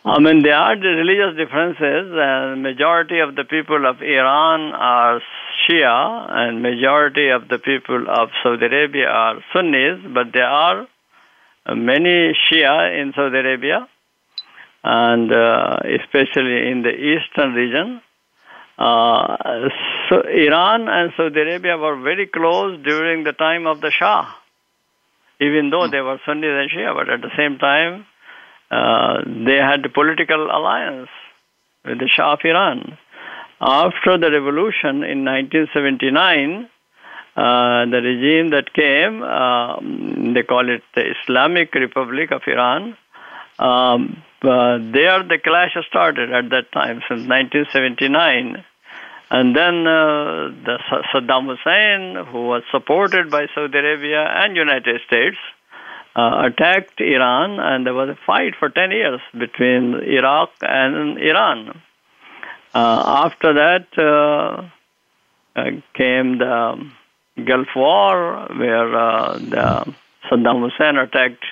[0.08, 5.20] I mean, there are the religious differences, and majority of the people of Iran are
[5.66, 10.86] Shia, and majority of the people of Saudi Arabia are Sunnis, but there are
[11.74, 13.88] many Shia in Saudi Arabia,
[14.84, 18.00] and uh, especially in the eastern region.
[18.78, 19.36] Uh,
[20.08, 24.32] so Iran and Saudi Arabia were very close during the time of the Shah,
[25.40, 28.06] even though they were Sunnis and Shia, but at the same time,
[28.70, 31.08] uh, they had a political alliance
[31.84, 32.98] with the Shah of Iran.
[33.60, 36.68] After the revolution in 1979,
[37.36, 42.96] uh, the regime that came, um, they call it the Islamic Republic of Iran.
[43.58, 48.64] Um, uh, there, the clash started at that time since 1979.
[49.28, 50.78] And then uh, the
[51.12, 55.36] Saddam Hussein, who was supported by Saudi Arabia and United States,
[56.16, 61.82] uh, attacked Iran, and there was a fight for 10 years between Iraq and Iran.
[62.74, 64.68] Uh, after that uh,
[65.60, 66.90] uh, came the
[67.44, 68.88] Gulf War, where
[69.38, 69.94] the
[70.30, 71.44] Saddam Hussein attacked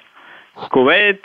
[0.57, 1.21] Kuwait,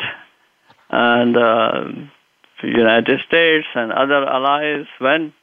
[0.89, 5.33] and the United States and other allies went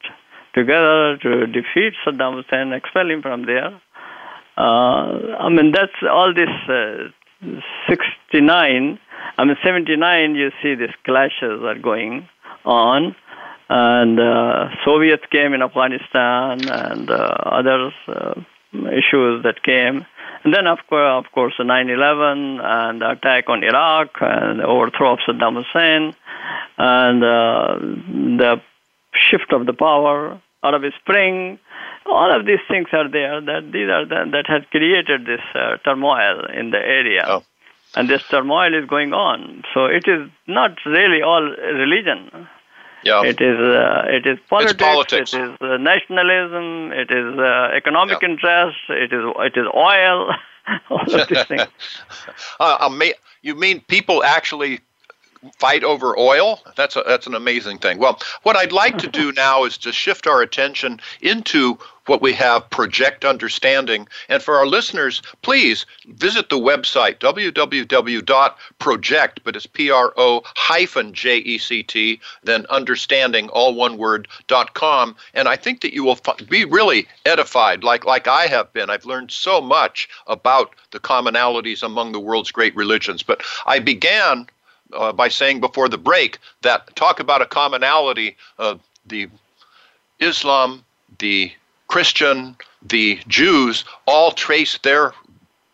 [0.53, 3.79] together to defeat Saddam Hussein, expel him from there.
[4.57, 7.09] Uh, I mean, that's all this uh,
[7.87, 8.99] 69.
[9.37, 12.27] I mean, 79, you see these clashes are going
[12.65, 13.15] on
[13.69, 17.13] and uh, Soviets came in Afghanistan and uh,
[17.45, 18.33] other uh,
[18.91, 20.05] issues that came.
[20.43, 25.13] And then, of course, of course, 9/11 and the attack on Iraq and the overthrow
[25.13, 26.15] of Saddam Hussein
[26.77, 28.61] and uh, the
[29.13, 31.59] shift of the power, Arab Spring.
[32.05, 33.41] All of these things are there.
[33.41, 37.23] That these are the, that has created this uh, turmoil in the area.
[37.27, 37.43] Oh.
[37.95, 39.63] And this turmoil is going on.
[39.73, 42.47] So it is not really all religion
[43.03, 43.23] yeah.
[43.23, 45.33] It is uh, it is politics, politics.
[45.33, 46.91] It is uh, nationalism.
[46.91, 48.29] It is uh, economic yeah.
[48.29, 48.77] interest.
[48.89, 50.33] It is it is oil.
[50.89, 51.67] all of these things.
[52.59, 52.89] Uh,
[53.41, 54.81] you mean people actually
[55.57, 56.61] fight over oil?
[56.75, 57.97] That's a, that's an amazing thing.
[57.97, 62.33] Well, what I'd like to do now is to shift our attention into what we
[62.33, 64.07] have project understanding.
[64.29, 71.13] And for our listeners, please visit the website www.project, but it's P R O hyphen
[71.13, 75.15] J E C T, then understanding, all one word, dot com.
[75.33, 76.19] And I think that you will
[76.49, 78.89] be really edified, like, like I have been.
[78.89, 83.23] I've learned so much about the commonalities among the world's great religions.
[83.23, 84.47] But I began
[84.93, 89.27] uh, by saying before the break that talk about a commonality, uh, the
[90.19, 90.83] Islam,
[91.19, 91.51] the
[91.87, 95.13] Christian, the Jews all trace their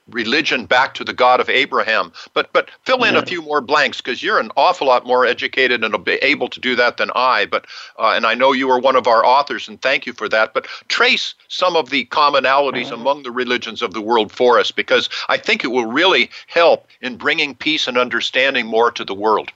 [0.09, 2.11] religion back to the God of Abraham.
[2.33, 3.21] But but fill in yeah.
[3.21, 6.75] a few more blanks because you're an awful lot more educated and able to do
[6.75, 7.45] that than I.
[7.45, 7.65] But
[7.97, 10.53] uh, and I know you are one of our authors, and thank you for that.
[10.53, 12.95] But trace some of the commonalities uh-huh.
[12.95, 16.87] among the religions of the world for us because I think it will really help
[17.01, 19.51] in bringing peace and understanding more to the world.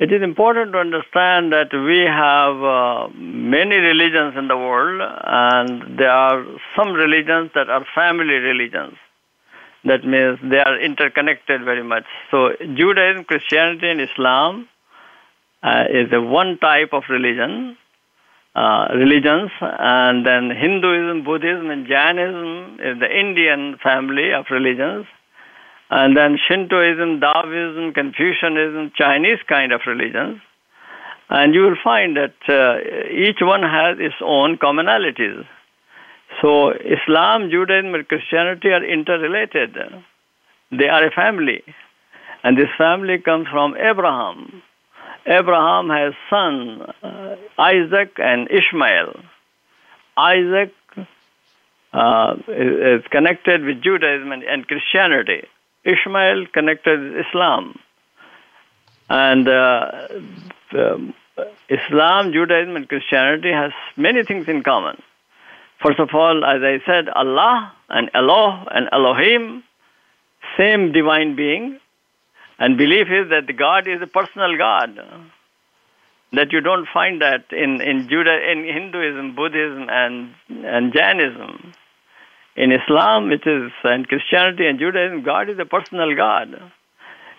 [0.00, 5.98] It is important to understand that we have uh, many religions in the world, and
[5.98, 6.42] there are
[6.74, 8.94] some religions that are family religions.
[9.84, 12.04] That means they are interconnected very much.
[12.30, 14.68] So, Judaism, Christianity, and Islam
[15.62, 17.76] uh, is a one type of religion,
[18.54, 25.04] uh, religions, and then Hinduism, Buddhism, and Jainism is the Indian family of religions
[25.90, 30.40] and then Shintoism, Taoism, Confucianism, Chinese kind of religions.
[31.28, 32.78] And you will find that uh,
[33.12, 35.44] each one has its own commonalities.
[36.40, 39.76] So Islam, Judaism, and Christianity are interrelated.
[40.70, 41.62] They are a family.
[42.42, 44.62] And this family comes from Abraham.
[45.26, 49.20] Abraham has son, uh, Isaac and Ishmael.
[50.16, 50.72] Isaac
[51.92, 55.46] uh, is, connected with Judaism and, and Christianity.
[55.84, 57.78] Ishmael connected Islam.
[59.08, 60.08] And uh,
[61.68, 65.02] Islam, Judaism, and Christianity has many things in common.
[65.82, 69.64] First of all, as I said, Allah and Eloh and Elohim,
[70.58, 71.80] same divine being.
[72.58, 75.00] And belief is that the God is a personal God.
[76.32, 81.72] That you don't find that in, in Judah, in Hinduism, Buddhism, and, and Jainism.
[82.56, 86.60] In Islam, it is, and Christianity and Judaism, God is a personal God.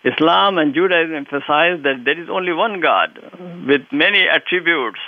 [0.03, 3.19] Islam and Judaism emphasize that there is only one God
[3.67, 4.99] with many attributes.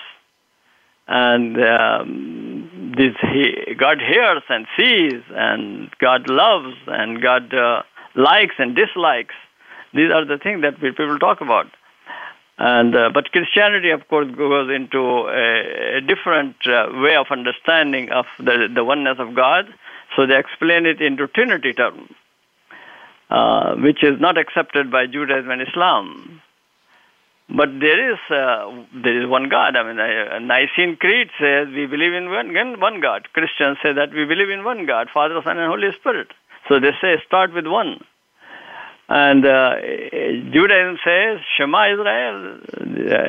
[1.08, 7.84] And um, this, he, God hears and sees, and God loves, and God uh,
[8.16, 9.36] likes and dislikes.
[9.94, 11.68] These are the things that people talk about.
[12.58, 18.12] And uh, but Christianity, of course, goes into a, a different uh, way of understanding
[18.12, 19.66] of the, the oneness of God,
[20.16, 22.14] so they explain it into Trinity term,
[23.30, 26.42] uh, which is not accepted by Judaism and Islam.
[27.50, 28.72] but there is uh,
[29.04, 29.76] there is one God.
[29.76, 33.28] I mean, uh, Nicene Creed says we believe in one, one God.
[33.34, 36.30] Christians say that we believe in one God, Father, Son, and Holy Spirit.
[36.68, 38.04] So they say start with one.
[39.10, 39.76] And uh,
[40.56, 42.60] Judaism says, Shema Israel,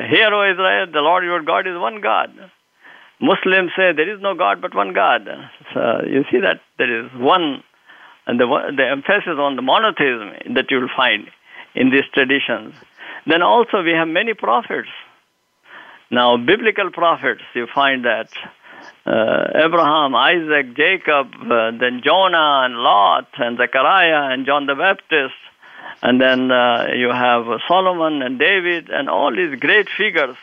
[0.09, 2.31] hear, O Israel, the Lord your God is one God.
[3.21, 5.27] Muslims say there is no God but one God.
[5.73, 7.63] So you see that there is one,
[8.27, 8.45] and the,
[8.75, 11.27] the emphasis on the monotheism that you will find
[11.73, 12.73] in these traditions.
[13.25, 14.89] Then also we have many prophets.
[16.11, 18.29] Now, biblical prophets, you find that
[19.05, 25.33] uh, Abraham, Isaac, Jacob, uh, then Jonah and Lot and Zechariah and John the Baptist,
[26.03, 30.35] and then uh, you have Solomon and David and all these great figures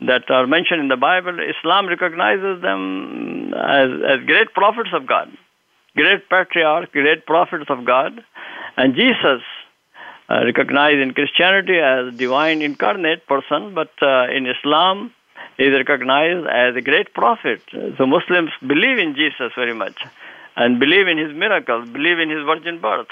[0.00, 1.38] that are mentioned in the Bible.
[1.40, 5.28] Islam recognizes them as, as great prophets of God,
[5.96, 8.24] great patriarchs, great prophets of God.
[8.76, 9.42] And Jesus,
[10.30, 15.12] uh, recognized in Christianity as divine incarnate person, but uh, in Islam
[15.56, 17.60] he is recognized as a great prophet.
[17.96, 19.98] So Muslims believe in Jesus very much
[20.56, 23.08] and believe in his miracles, believe in his virgin birth.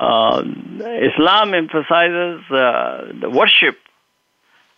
[0.00, 0.42] Uh,
[1.10, 3.78] Islam emphasizes uh, the worship,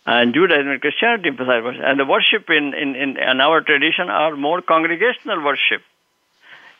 [0.05, 1.83] and Judaism and Christianity emphasize worship.
[1.85, 5.81] And the worship in, in, in, in our tradition are more congregational worship.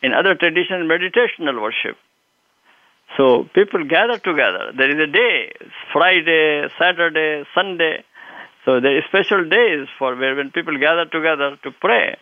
[0.02, 1.98] In other traditions, meditational worship.
[3.18, 4.72] So people gather together.
[4.76, 5.52] There is a day,
[5.94, 8.04] Friday, Saturday, Sunday.
[8.66, 12.18] So there are special days for where when people gather together to pray.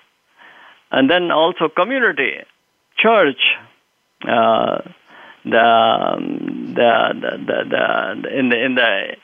[0.92, 2.40] And then also community,
[2.98, 3.40] church,
[4.28, 4.80] uh,
[5.46, 6.16] the,
[6.76, 7.14] the,
[7.46, 9.16] the, the, in the in the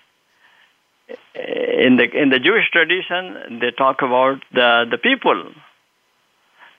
[1.35, 5.51] in the in the Jewish tradition they talk about the the people,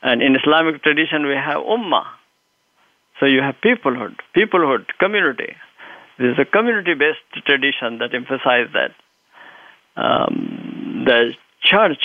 [0.02, 2.06] and in Islamic tradition we have ummah.
[3.20, 5.54] So you have peoplehood, peoplehood, community.
[6.18, 8.92] This is a community-based tradition that emphasizes that.
[9.96, 11.32] Um, the
[11.62, 12.02] church,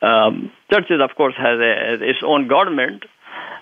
[0.00, 3.04] um, churches of course has, a, its own government,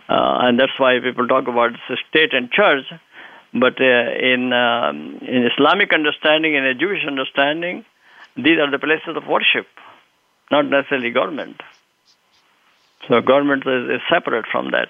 [0.08, 1.70] uh, and that's why people talk about
[2.08, 2.84] state and church.
[3.54, 3.84] But uh,
[4.32, 7.84] in um, in Islamic understanding, in a Jewish understanding,
[8.36, 9.66] these are the places of worship,
[10.50, 11.60] not necessarily government.
[13.08, 14.88] So government is, is separate from that.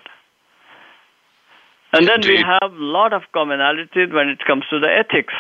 [1.93, 2.31] And then Indeed.
[2.31, 5.35] we have a lot of commonalities when it comes to the ethics.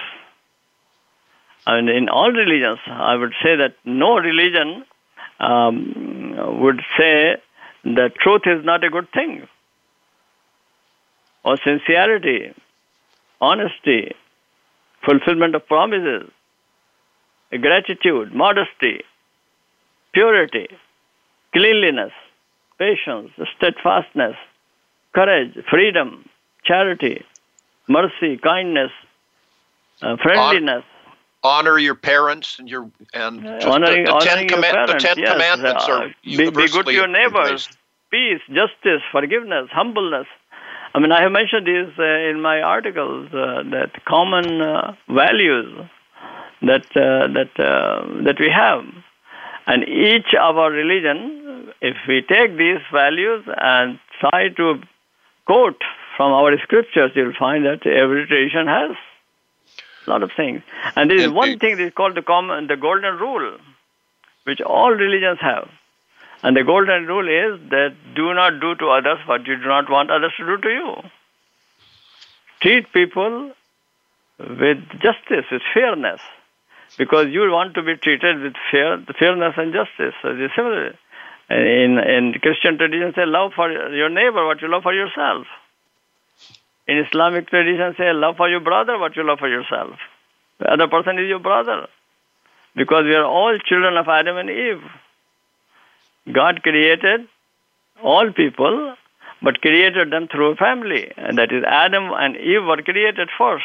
[1.66, 4.84] And in all religions, I would say that no religion
[5.38, 7.36] um, would say
[7.84, 9.46] that truth is not a good thing,
[11.44, 12.54] or sincerity,
[13.40, 14.14] honesty,
[15.04, 16.30] fulfillment of promises,
[17.60, 19.02] gratitude, modesty,
[20.12, 20.68] purity,
[21.52, 22.12] cleanliness,
[22.78, 24.36] patience, steadfastness,
[25.14, 26.28] courage, freedom,
[26.64, 27.24] charity,
[27.88, 28.90] mercy, kindness,
[30.00, 30.84] uh, friendliness.
[31.44, 35.32] Honor your parents and your and honoring, the, the, ten, parents, the ten yes.
[35.32, 37.68] commandments uh, are be, be good to your neighbors.
[38.10, 40.26] Peace, justice, forgiveness, humbleness.
[40.94, 45.88] I mean, I have mentioned this uh, in my articles uh, that common uh, values
[46.62, 48.84] that uh, that uh, that we have,
[49.66, 54.80] and each of our religion, if we take these values and try to
[55.46, 55.82] quote
[56.16, 58.90] from our scriptures, you'll find that every tradition has
[60.06, 60.62] a lot of things.
[60.96, 63.56] And there is one thing that is called the common, the golden rule,
[64.44, 65.68] which all religions have.
[66.42, 69.88] And the golden rule is that do not do to others what you do not
[69.88, 70.96] want others to do to you.
[72.60, 73.52] Treat people
[74.38, 76.20] with justice, with fairness,
[76.98, 80.14] because you want to be treated with fair, fairness and justice.
[80.22, 80.30] So.
[81.50, 85.46] In in Christian tradition, say love for your neighbor what you love for yourself.
[86.86, 89.98] In Islamic tradition, say love for your brother what you love for yourself.
[90.58, 91.88] The other person is your brother.
[92.74, 94.82] Because we are all children of Adam and Eve.
[96.32, 97.28] God created
[98.02, 98.94] all people,
[99.42, 101.12] but created them through a family.
[101.16, 103.64] And that is Adam and Eve were created first.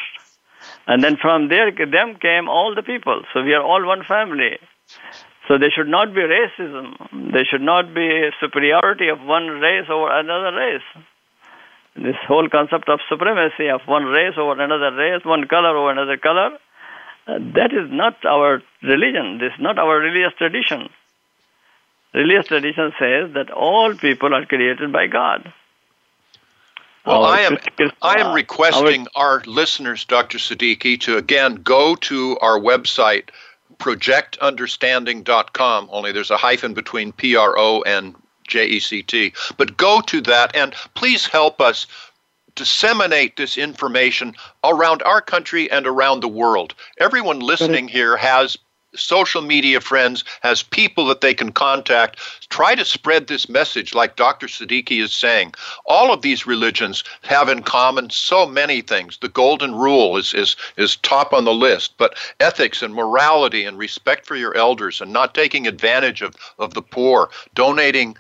[0.88, 3.23] And then from there, them came all the people.
[3.33, 4.57] So we are all one family.
[5.47, 7.31] So there should not be racism.
[7.33, 11.05] There should not be superiority of one race over another race
[11.97, 16.17] this whole concept of supremacy of one race over another race, one color over another
[16.17, 16.51] color,
[17.27, 19.39] uh, that is not our religion.
[19.39, 20.89] This is not our religious tradition.
[22.13, 25.51] Religious tradition says that all people are created by God.
[27.08, 27.58] Well, our I am
[28.01, 30.38] I am requesting our, our listeners, Dr.
[30.38, 33.30] Siddiqi, to again go to our website
[33.78, 35.89] projectunderstanding.com.
[35.91, 38.14] Only there's a hyphen between P R O and
[38.47, 39.32] J E C T.
[39.55, 41.88] But go to that and please help us
[42.55, 46.74] disseminate this information around our country and around the world.
[46.99, 48.58] Everyone listening here has
[48.97, 52.19] social media friends, has people that they can contact.
[52.49, 54.47] Try to spread this message, like Dr.
[54.47, 55.53] Siddiqi is saying.
[55.85, 59.17] All of these religions have in common so many things.
[59.17, 63.77] The golden rule is, is, is top on the list, but ethics and morality and
[63.77, 68.17] respect for your elders and not taking advantage of, of the poor, donating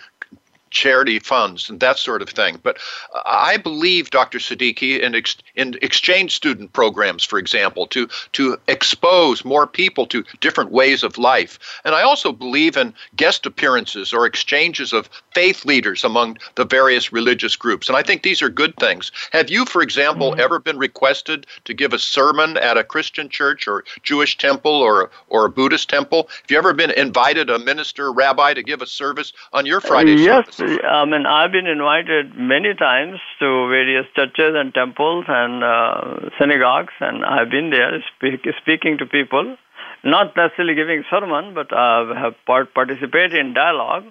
[0.69, 2.59] charity funds and that sort of thing.
[2.61, 2.77] But
[3.25, 4.39] I believe, Dr.
[4.39, 10.23] Siddiqi, in, ex- in exchange student programs, for example, to, to expose more people to
[10.39, 11.59] different ways of life.
[11.83, 17.11] And I also believe in guest appearances or exchanges of faith leaders among the various
[17.11, 17.87] religious groups.
[17.87, 19.11] And I think these are good things.
[19.31, 20.41] Have you, for example, mm-hmm.
[20.41, 25.09] ever been requested to give a sermon at a Christian church or Jewish temple or,
[25.29, 26.29] or a Buddhist temple?
[26.29, 30.15] Have you ever been invited, a minister, rabbi, to give a service on your Friday
[30.15, 30.56] yes, service?
[30.59, 36.93] I mean, I've been invited many times to various churches and temples and uh, synagogues,
[36.99, 39.55] and I've been there speak, speaking to people,
[40.03, 44.05] not necessarily giving sermon, but uh, have part, participate in dialogue.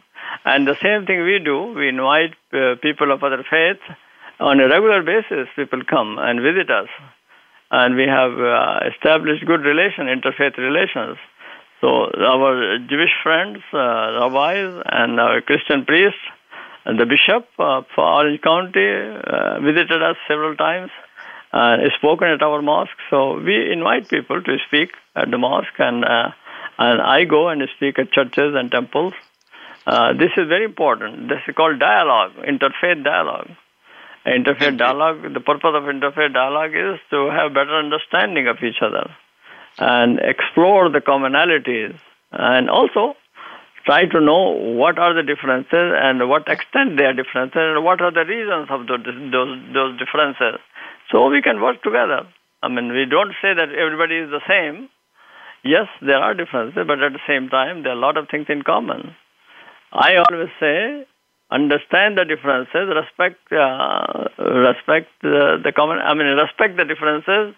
[0.44, 3.82] And the same thing we do, we invite uh, people of other faiths
[4.38, 5.49] on a regular basis.
[5.57, 6.88] People come and visit us,
[7.72, 11.18] and we have uh, established good relation, interfaith relations.
[11.80, 16.18] So our Jewish friends, uh, rabbis, and our Christian priests
[16.87, 20.91] the bishop of Orange County uh, visited us several times,
[21.53, 22.99] uh, spoken at our mosque.
[23.11, 26.30] So we invite people to speak at the mosque, and uh,
[26.78, 29.14] and I go and speak at churches and temples.
[29.87, 31.28] Uh, this is very important.
[31.28, 33.51] This is called dialogue, interfaith dialogue.
[34.26, 35.22] Interfaith dialogue.
[35.32, 39.11] The purpose of interfaith dialogue is to have better understanding of each other
[39.78, 41.97] and explore the commonalities,
[42.32, 43.14] and also
[43.87, 48.01] try to know what are the differences and what extent they are differences and what
[48.01, 50.59] are the reasons of those, those, those differences.
[51.11, 52.26] So we can work together.
[52.62, 54.89] I mean, we don't say that everybody is the same.
[55.62, 58.47] Yes, there are differences, but at the same time, there are a lot of things
[58.49, 59.14] in common.
[59.93, 61.07] I always say,
[61.51, 65.99] understand the differences, respect, uh, respect the, the common.
[65.99, 67.55] I mean, respect the differences,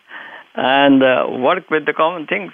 [0.54, 2.52] and uh, work with the common things.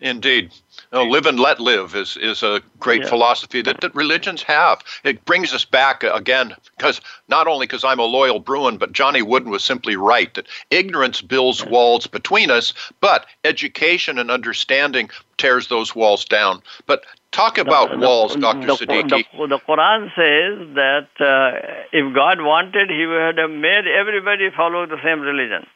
[0.00, 0.52] Indeed.
[0.92, 3.08] No, live and let live is, is a great yeah.
[3.08, 4.82] philosophy that, that religions have.
[5.04, 9.22] It brings us back again, because not only because I'm a loyal Bruin, but Johnny
[9.22, 15.68] Wooden was simply right that ignorance builds walls between us, but education and understanding tears
[15.68, 16.62] those walls down.
[16.86, 18.66] But talk about the, walls, Dr.
[18.66, 19.24] The, Siddiqi.
[19.32, 24.86] The, the, Quran says that uh, if God wanted, He would have made everybody follow
[24.86, 25.66] the same religion.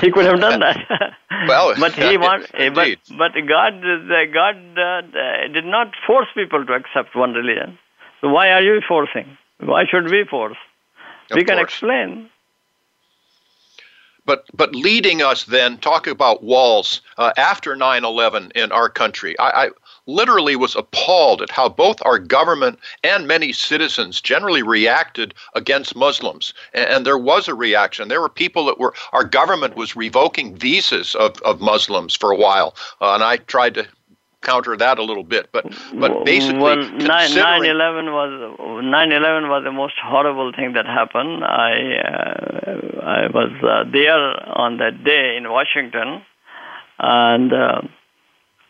[0.00, 1.14] He could have done that.
[1.48, 3.82] well, but he want, but but God
[4.32, 7.78] God uh, did not force people to accept one religion.
[8.20, 9.36] So why are you forcing?
[9.60, 10.56] Why should we force?
[11.30, 11.72] Of we can course.
[11.72, 12.30] explain.
[14.24, 19.36] But but leading us then talk about walls uh, after 9/11 in our country.
[19.38, 19.70] I, I
[20.06, 26.52] literally was appalled at how both our government and many citizens generally reacted against Muslims.
[26.74, 28.08] And, and, there was a reaction.
[28.08, 32.36] There were people that were, our government was revoking visas of, of Muslims for a
[32.36, 32.74] while.
[33.00, 33.86] Uh, and I tried to
[34.42, 35.48] counter that a little bit.
[35.52, 41.44] But, but basically, well, 9 11 was 9/11 was the most horrible thing that happened.
[41.44, 46.22] I uh, I was uh, there on that day in Washington,
[46.98, 47.82] and uh,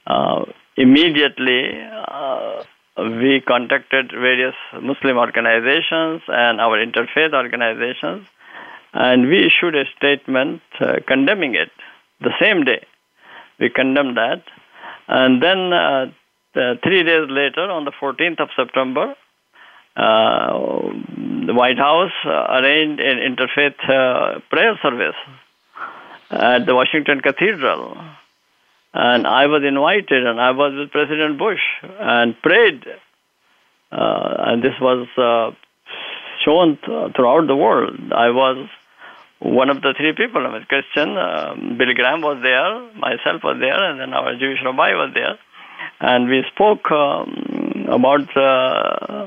[0.06, 0.44] uh
[0.76, 1.70] immediately
[2.08, 2.62] uh,
[2.96, 8.26] we contacted various Muslim organizations and our interfaith organizations,
[8.92, 11.70] and we issued a statement uh, condemning it
[12.20, 12.84] the same day.
[13.58, 14.42] We condemned that.
[15.08, 16.06] And then uh,
[16.82, 19.14] three days later, on the 14th of September,
[19.96, 20.58] uh,
[21.46, 25.16] the White House arranged an interfaith uh, prayer service
[26.30, 27.96] at the Washington Cathedral
[28.94, 32.84] and I was invited, and I was with President Bush and prayed.
[33.90, 35.54] Uh, and this was uh,
[36.44, 38.12] shown th- throughout the world.
[38.12, 38.68] I was
[39.38, 40.46] one of the three people.
[40.46, 41.16] I was Christian.
[41.16, 42.80] Um, Bill Graham was there.
[42.98, 45.38] Myself was there, and then our Jewish rabbi was there.
[46.00, 49.26] And we spoke um, about uh,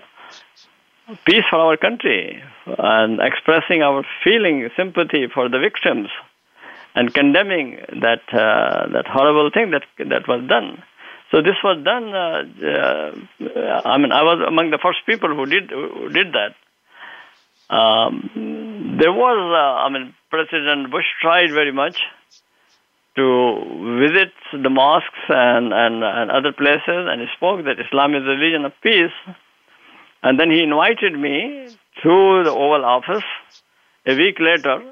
[1.26, 6.09] peace for our country and expressing our feeling, sympathy for the victims
[6.95, 10.81] and condemning that uh, that horrible thing that that was done.
[11.31, 12.13] So this was done.
[12.13, 16.55] Uh, uh, I mean, I was among the first people who did who did that.
[17.67, 21.97] Um, there was, uh, I mean, President Bush tried very much
[23.15, 28.23] to visit the mosques and, and, and other places, and he spoke that Islam is
[28.23, 29.15] a religion of peace.
[30.21, 31.67] And then he invited me
[32.03, 33.23] to the Oval Office
[34.05, 34.83] a week later,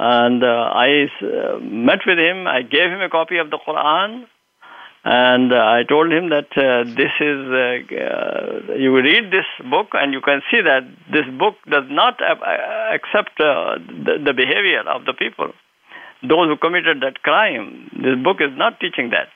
[0.00, 2.46] and uh, I uh, met with him.
[2.46, 4.24] I gave him a copy of the Quran,
[5.04, 10.14] and uh, I told him that uh, this is uh, you read this book, and
[10.14, 12.18] you can see that this book does not
[12.96, 13.76] accept the,
[14.24, 15.52] the behavior of the people,
[16.22, 17.90] those who committed that crime.
[17.92, 19.28] This book is not teaching that.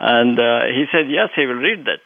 [0.00, 0.38] And
[0.74, 2.00] he said, yes, he will read that.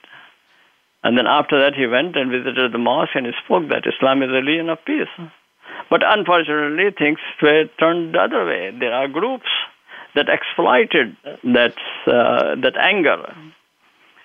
[1.05, 4.23] And then after that, he went and visited the mosque and he spoke that Islam
[4.25, 5.31] is a religion of peace.
[5.91, 8.73] But unfortunately, things were turned the other way.
[8.79, 9.49] There are groups
[10.15, 11.75] that exploited that
[12.07, 13.35] uh, that anger,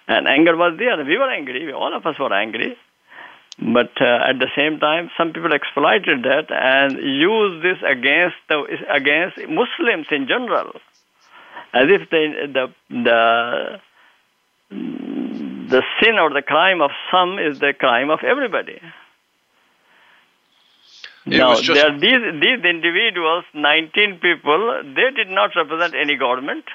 [0.08, 1.04] and anger was there.
[1.04, 1.72] We were angry.
[1.72, 2.76] All of us were angry.
[3.60, 8.66] But uh, at the same time, some people exploited that and used this against the,
[8.90, 10.72] against Muslims in general,
[11.74, 13.80] as if they, the the
[14.70, 18.82] the sin or the crime of some is the crime of everybody.
[21.26, 21.74] It now, just...
[21.74, 26.66] there these, these individuals, 19 people, they did not represent any government.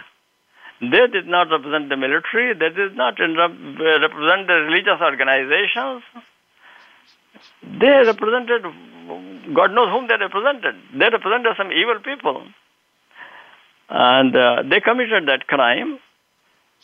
[0.80, 2.54] They did not represent the military.
[2.54, 6.02] They did not represent the religious organizations.
[7.62, 8.62] They represented,
[9.54, 10.76] God knows whom they represented.
[10.94, 12.46] They represented some evil people.
[13.90, 15.98] And uh, they committed that crime.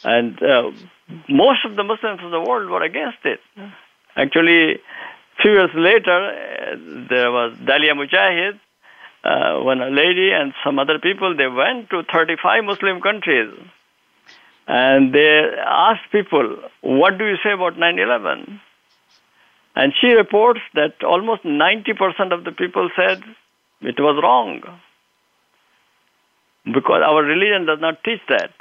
[0.02, 0.72] And uh,
[1.28, 3.40] most of the Muslims of the world were against it.
[4.16, 4.80] Actually,
[5.40, 6.76] few years later, uh,
[7.08, 8.60] there was Dalia Mogahed,
[9.24, 13.52] uh, a lady and some other people, they went to 35 Muslim countries
[14.66, 18.60] and they asked people, what do you say about 9-11?
[19.76, 23.22] And she reports that almost 90% of the people said
[23.80, 24.62] it was wrong
[26.64, 28.52] because our religion does not teach that.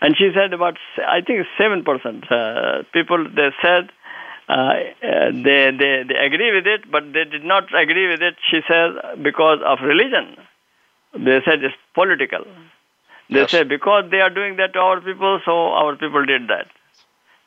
[0.00, 1.86] And she said about, I think 7%
[2.30, 3.90] uh, people, they said
[4.48, 8.34] uh, uh, they, they, they agree with it, but they did not agree with it,
[8.50, 10.36] she says, because of religion.
[11.14, 12.44] They said it's political.
[13.30, 13.50] They Yes.
[13.50, 16.66] say because they are doing that to our people, so our people did that.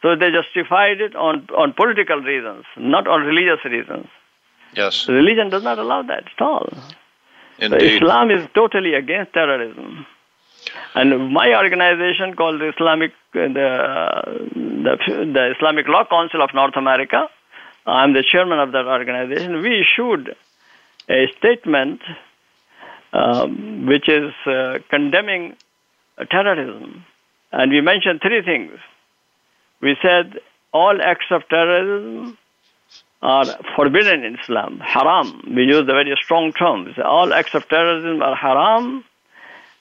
[0.02, 4.08] So they justified it on, on political reasons, not on religious reasons.
[4.74, 6.70] Yes, Religion does not allow that at all.
[7.60, 7.76] So.
[7.78, 10.06] Islam is totally against terrorism.
[10.94, 14.98] And my organization called the Islamic the, the
[15.34, 17.30] the Islamic Law Council of North America,
[17.86, 19.62] I'm the chairman of that organization.
[19.62, 20.36] We issued
[21.10, 22.02] a statement
[23.14, 25.56] um, which is uh, condemning
[26.32, 27.06] terrorism,
[27.52, 28.72] and we mentioned three things.
[29.82, 30.40] We said
[30.74, 32.38] all acts of terrorism
[33.22, 33.46] are
[33.76, 35.42] forbidden in Islam, haram.
[35.56, 36.86] We use the very strong term.
[36.86, 39.04] We say all acts of terrorism are haram,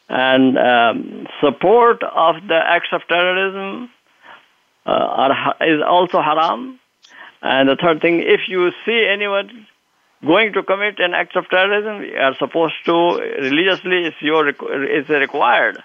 [0.08, 3.90] and um, support of the acts of terrorism
[4.86, 6.78] uh, are, is also haram.
[7.42, 9.66] And the third thing, if you see anyone
[10.24, 15.08] going to commit an act of terrorism, you are supposed to religiously, it's your it's
[15.08, 15.82] required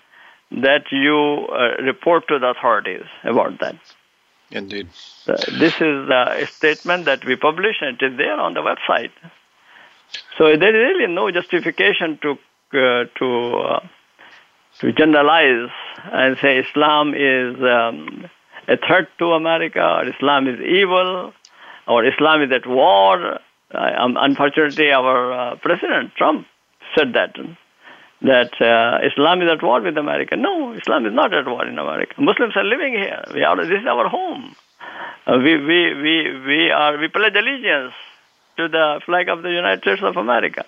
[0.52, 3.76] that you uh, report to the authorities about that.
[4.52, 4.88] Indeed.
[5.28, 8.62] Uh, this is uh, a statement that we publish, and it is there on the
[8.62, 9.12] website.
[10.38, 12.32] So there is really no justification to
[12.74, 13.80] uh, to uh,
[14.80, 15.70] to generalize
[16.12, 18.30] and say Islam is um,
[18.68, 21.34] a threat to America, or Islam is evil,
[21.88, 23.40] or Islam is at war.
[23.72, 26.48] Um, unfortunately, our uh, president Trump
[26.96, 27.36] said that
[28.22, 30.36] that uh, Islam is at war with America.
[30.36, 32.16] No, Islam is not at war in America.
[32.20, 33.24] Muslims are living here.
[33.34, 33.56] We are.
[33.56, 34.56] This is our home.
[35.26, 37.94] Uh, we, we, we, we, are, we pledge allegiance
[38.58, 40.66] to the flag of the United States of America.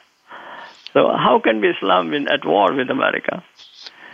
[0.94, 3.44] So how can be Islam be at war with America?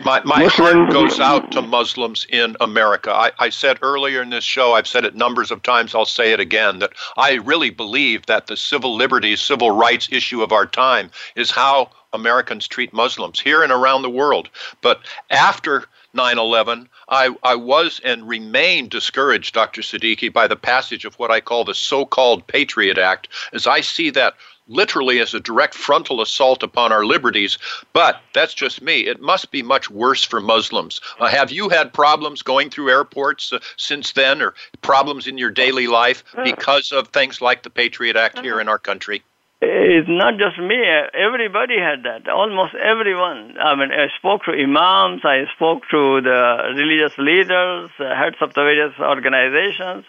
[0.04, 3.12] My, my Muslim- heart goes out to Muslims in America.
[3.12, 6.34] I, I said earlier in this show, I've said it numbers of times, I'll say
[6.34, 10.68] it again, that I really believe that the civil liberties, civil rights issue of our
[10.68, 14.50] time is how Americans treat Muslims here and around the world.
[14.82, 19.82] But after 9 11, I, I was and remain discouraged, Dr.
[19.82, 23.82] Siddiqi, by the passage of what I call the so called Patriot Act, as I
[23.82, 24.36] see that
[24.68, 27.57] literally as a direct frontal assault upon our liberties.
[27.93, 29.07] But that's just me.
[29.07, 31.01] It must be much worse for Muslims.
[31.20, 35.51] Uh, have you had problems going through airports uh, since then, or problems in your
[35.51, 39.24] daily life because of things like the Patriot Act here in our country?
[39.60, 40.78] It's not just me.
[41.14, 42.30] Everybody had that.
[42.30, 43.55] Almost everyone.
[43.60, 45.22] I mean, I spoke to imams.
[45.26, 50.05] I spoke to the religious leaders, heads of the various organizations.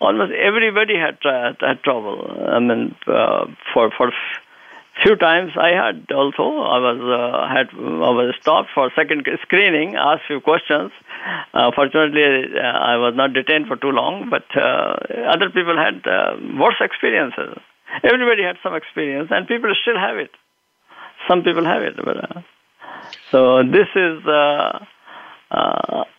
[0.00, 2.36] Almost everybody had, uh, had trouble.
[2.48, 4.10] I mean, uh, for for
[5.02, 9.94] few times I had also I was uh, had I was stopped for second screening,
[9.94, 10.90] asked few questions.
[11.54, 14.96] Uh, fortunately, uh, I was not detained for too long, but uh,
[15.28, 17.56] other people had uh, worse experiences.
[18.02, 20.30] Everybody had some experience, and people still have it.
[21.28, 22.42] Some people have it, but uh,
[23.30, 24.26] so this is.
[24.26, 24.86] Uh,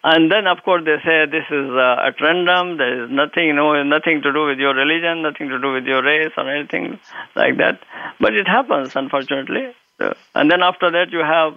[0.03, 2.77] and then, of course, they say this is uh, at random.
[2.77, 5.85] There is nothing, you know, nothing to do with your religion, nothing to do with
[5.85, 6.99] your race or anything
[7.35, 7.79] like that.
[8.19, 9.73] But it happens, unfortunately.
[9.99, 11.53] So, and then after that, you have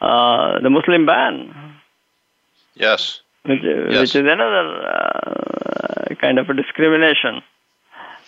[0.00, 1.76] uh, the Muslim ban.
[2.74, 3.20] Yes.
[3.44, 4.00] Which, yes.
[4.00, 7.42] which is another uh, kind of a discrimination.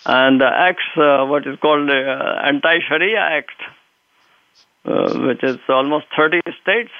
[0.05, 3.59] And the acts, uh, what is called the uh, Anti-Sharia Act,
[4.85, 6.91] which is almost 30 states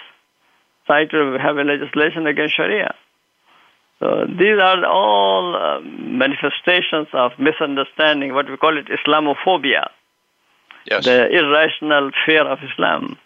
[0.86, 2.93] try to have a legislation against Sharia.
[3.99, 9.89] So these are all uh, manifestations of misunderstanding, what we call it Islamophobia.
[10.86, 11.06] Yes.
[11.06, 13.18] The irrational fear of Islam.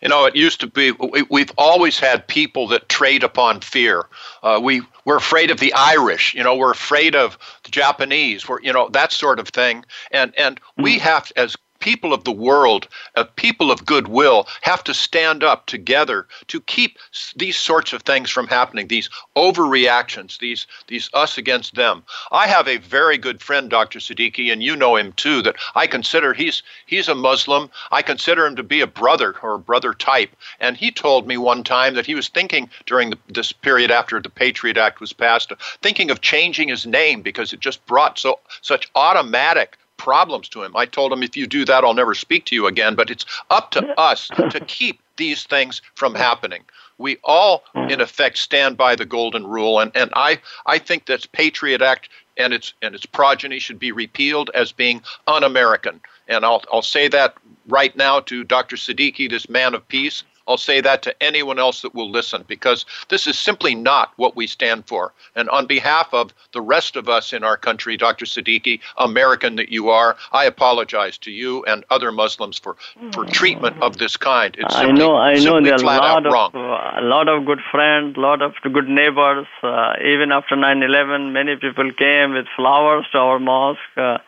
[0.00, 4.06] You know, it used to be, we, have always had people that trade upon fear.
[4.42, 8.60] Uh, we, we're afraid of the Irish, you know, we're afraid of the Japanese, we're,
[8.62, 9.84] you know, that sort of thing.
[10.10, 11.00] And, and we mm.
[11.00, 16.28] have, as people of the world, uh, people of goodwill, have to stand up together
[16.46, 16.98] to keep
[17.36, 18.86] these sorts of things from happening.
[18.86, 22.04] These overreactions, these these us against them.
[22.30, 23.98] I have a very good friend, Dr.
[23.98, 25.42] Siddiqi, and you know him too.
[25.42, 27.70] That I consider he's he's a Muslim.
[27.90, 30.36] I consider him to be a brother or a brother type.
[30.60, 34.20] And he told me one time that he was thinking during the, this period after
[34.20, 35.52] the Patriot Act was passed,
[35.82, 40.74] thinking of changing his name because it just brought so such automatic problems to him.
[40.74, 42.94] I told him, if you do that, I'll never speak to you again.
[42.94, 46.62] But it's up to us to keep these things from happening.
[46.96, 51.30] We all, in effect, stand by the golden rule, and, and I, I think that
[51.32, 56.00] Patriot Act and its and its progeny should be repealed as being un-American.
[56.28, 57.34] And I'll I'll say that
[57.68, 58.76] right now to Dr.
[58.76, 60.24] Siddiqi, this man of peace.
[60.50, 64.34] I'll say that to anyone else that will listen because this is simply not what
[64.34, 65.12] we stand for.
[65.36, 68.24] And on behalf of the rest of us in our country, Dr.
[68.24, 72.76] Siddiqi, American that you are, I apologize to you and other Muslims for,
[73.12, 74.56] for treatment of this kind.
[74.58, 77.46] It's simply, I know, I know there are a lot of uh, a lot of
[77.46, 79.46] good friends, a lot of good neighbors.
[79.62, 84.18] Uh, even after 9/11, many people came with flowers to our mosque, uh,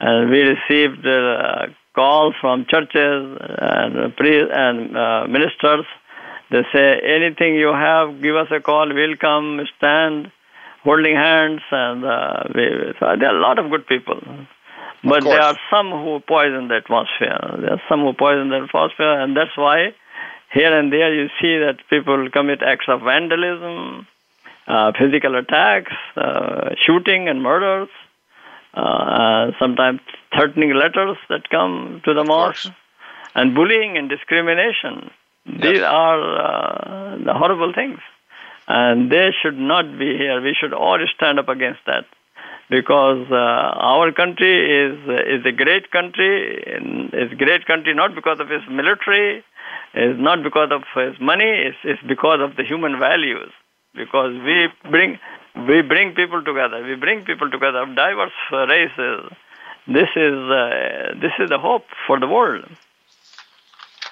[0.00, 1.66] and we received uh,
[1.98, 3.38] calls from churches
[3.70, 5.86] and priests and uh, ministers.
[6.50, 6.86] They say,
[7.16, 8.86] anything you have, give us a call.
[8.98, 10.30] We'll come, stand,
[10.82, 12.64] holding hands, and uh, we,
[12.98, 14.20] so there are a lot of good people.
[15.04, 17.38] But there are some who poison the atmosphere.
[17.62, 19.94] There are some who poison the atmosphere, and that's why
[20.52, 24.06] here and there you see that people commit acts of vandalism,
[24.66, 27.88] uh, physical attacks, uh, shooting and murders.
[28.78, 30.00] Uh, sometimes
[30.34, 32.70] threatening letters that come to the mosque,
[33.34, 34.94] and bullying and discrimination.
[35.46, 35.62] Yes.
[35.64, 37.98] These are uh, the horrible things,
[38.68, 40.40] and they should not be here.
[40.48, 42.04] We should all stand up against that,
[42.76, 44.94] because uh, our country is
[45.36, 46.32] is a great country.
[47.20, 49.44] It's a great country not because of its military,
[49.94, 51.50] it's not because of its money.
[51.68, 53.50] It's, it's because of the human values.
[53.94, 54.56] Because we
[54.90, 55.18] bring
[55.66, 56.82] we bring people together.
[56.82, 59.32] We bring people together of diverse races.
[59.86, 62.68] This is uh, this is the hope for the world.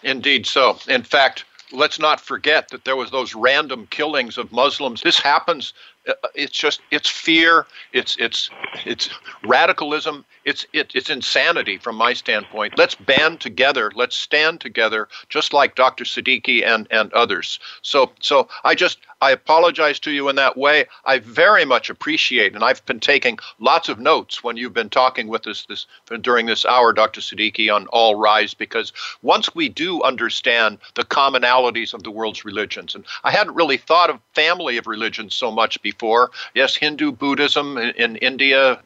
[0.03, 0.79] Indeed, so.
[0.89, 5.03] In fact, let's not forget that there was those random killings of Muslims.
[5.03, 5.75] This happens.
[6.09, 7.67] Uh, it's just it's fear.
[7.93, 8.51] It's it's
[8.85, 9.11] it's
[9.45, 10.25] radicalism.
[10.45, 12.79] It's it, it's insanity from my standpoint.
[12.79, 13.91] Let's band together.
[13.95, 16.05] Let's stand together, just like Dr.
[16.05, 17.59] Siddiqi and and others.
[17.83, 20.85] So so I just I apologize to you in that way.
[21.07, 25.29] I very much appreciate, and I've been taking lots of notes when you've been talking
[25.29, 25.87] with us this
[26.21, 27.23] during this hour, Dr.
[27.23, 28.93] Siddiqi, on All Rise, because
[29.23, 34.11] once we do understand the commonalities of the world's religions, and I hadn't really thought
[34.11, 36.31] of family of religions so much before.
[36.55, 38.79] Yes, Hindu Buddhism in, in India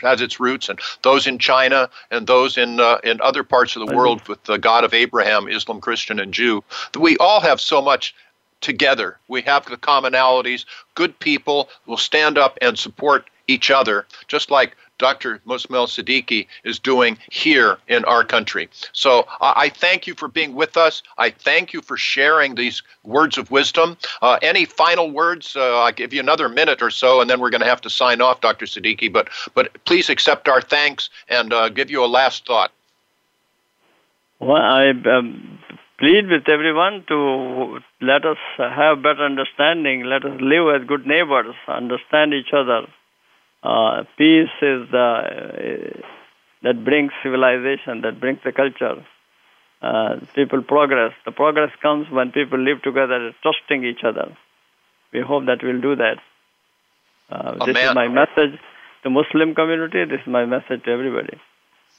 [0.00, 3.86] has its roots, and those in China, and those in uh, in other parts of
[3.86, 6.64] the world with the God of Abraham, Islam, Christian, and Jew.
[6.98, 8.14] We all have so much
[8.60, 9.18] together.
[9.28, 10.64] We have the commonalities.
[10.94, 15.40] Good people will stand up and support each other, just like Dr.
[15.46, 18.68] Muzammil Siddiqi is doing here in our country.
[18.92, 21.02] So I thank you for being with us.
[21.18, 23.96] I thank you for sharing these words of wisdom.
[24.22, 25.56] Uh, any final words?
[25.56, 27.90] Uh, I'll give you another minute or so, and then we're going to have to
[27.90, 28.66] sign off, Dr.
[28.66, 29.12] Siddiqi.
[29.12, 32.70] But, but please accept our thanks and uh, give you a last thought.
[34.38, 35.58] Well, I um,
[35.98, 40.04] plead with everyone to let us have better understanding.
[40.04, 42.86] Let us live as good neighbors, understand each other.
[43.62, 46.02] Uh, peace is the
[46.62, 49.04] that brings civilization, that brings the culture.
[49.82, 51.12] Uh, people progress.
[51.26, 54.34] The progress comes when people live together, trusting each other.
[55.12, 56.18] We hope that we'll do that.
[57.30, 58.58] Uh, this is my message
[59.02, 60.04] to Muslim community.
[60.04, 61.38] This is my message to everybody.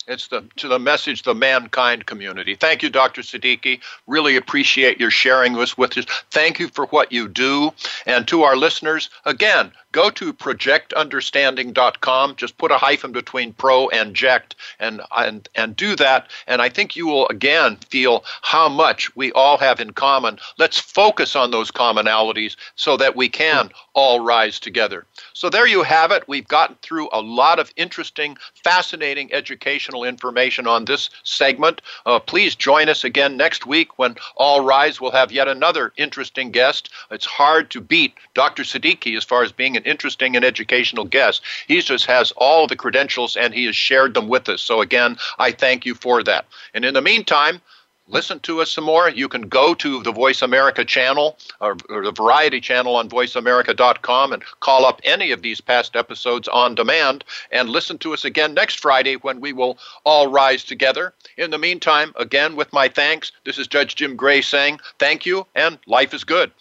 [0.07, 2.55] It's the to the message the mankind community.
[2.55, 3.21] Thank you, Dr.
[3.21, 3.81] Siddiqi.
[4.05, 6.05] Really appreciate your sharing this with us.
[6.29, 7.71] Thank you for what you do.
[8.05, 12.35] And to our listeners, again, go to projectunderstanding.com.
[12.35, 16.29] Just put a hyphen between pro and ject and, and, and do that.
[16.47, 20.37] And I think you will again feel how much we all have in common.
[20.57, 25.05] Let's focus on those commonalities so that we can all rise together.
[25.33, 26.27] So there you have it.
[26.27, 31.81] We've gotten through a lot of interesting, fascinating educational information on this segment.
[32.05, 36.51] Uh, please join us again next week when All Rise will have yet another interesting
[36.51, 36.89] guest.
[37.11, 38.63] It's hard to beat Dr.
[38.63, 41.41] Siddiqi as far as being an interesting and educational guest.
[41.67, 44.61] He just has all the credentials and he has shared them with us.
[44.61, 46.45] So, again, I thank you for that.
[46.73, 47.61] And in the meantime,
[48.07, 52.03] listen to us some more, you can go to the Voice America channel or, or,
[52.03, 57.23] the Variety channel on voiceamerica.com and call up any of these past episodes on demand
[57.51, 61.13] and listen to us again next Friday when we will all rise together.
[61.37, 65.47] In the meantime, again, with my thanks, this is Judge Jim Gray saying thank you
[65.55, 66.51] and life is good.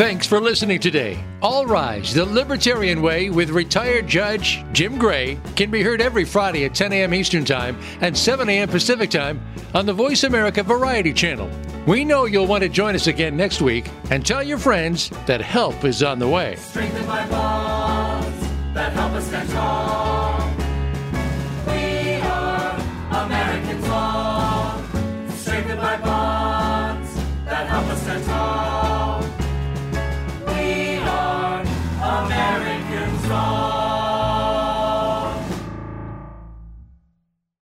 [0.00, 1.22] Thanks for listening today.
[1.42, 6.64] All Rise, the Libertarian Way with retired Judge Jim Gray can be heard every Friday
[6.64, 7.12] at 10 a.m.
[7.12, 8.66] Eastern Time and 7 a.m.
[8.66, 9.42] Pacific Time
[9.74, 11.50] on the Voice America Variety Channel.
[11.86, 15.42] We know you'll want to join us again next week and tell your friends that
[15.42, 16.56] help is on the way.
[16.74, 18.40] Bonds
[18.72, 20.49] that help us stand tall.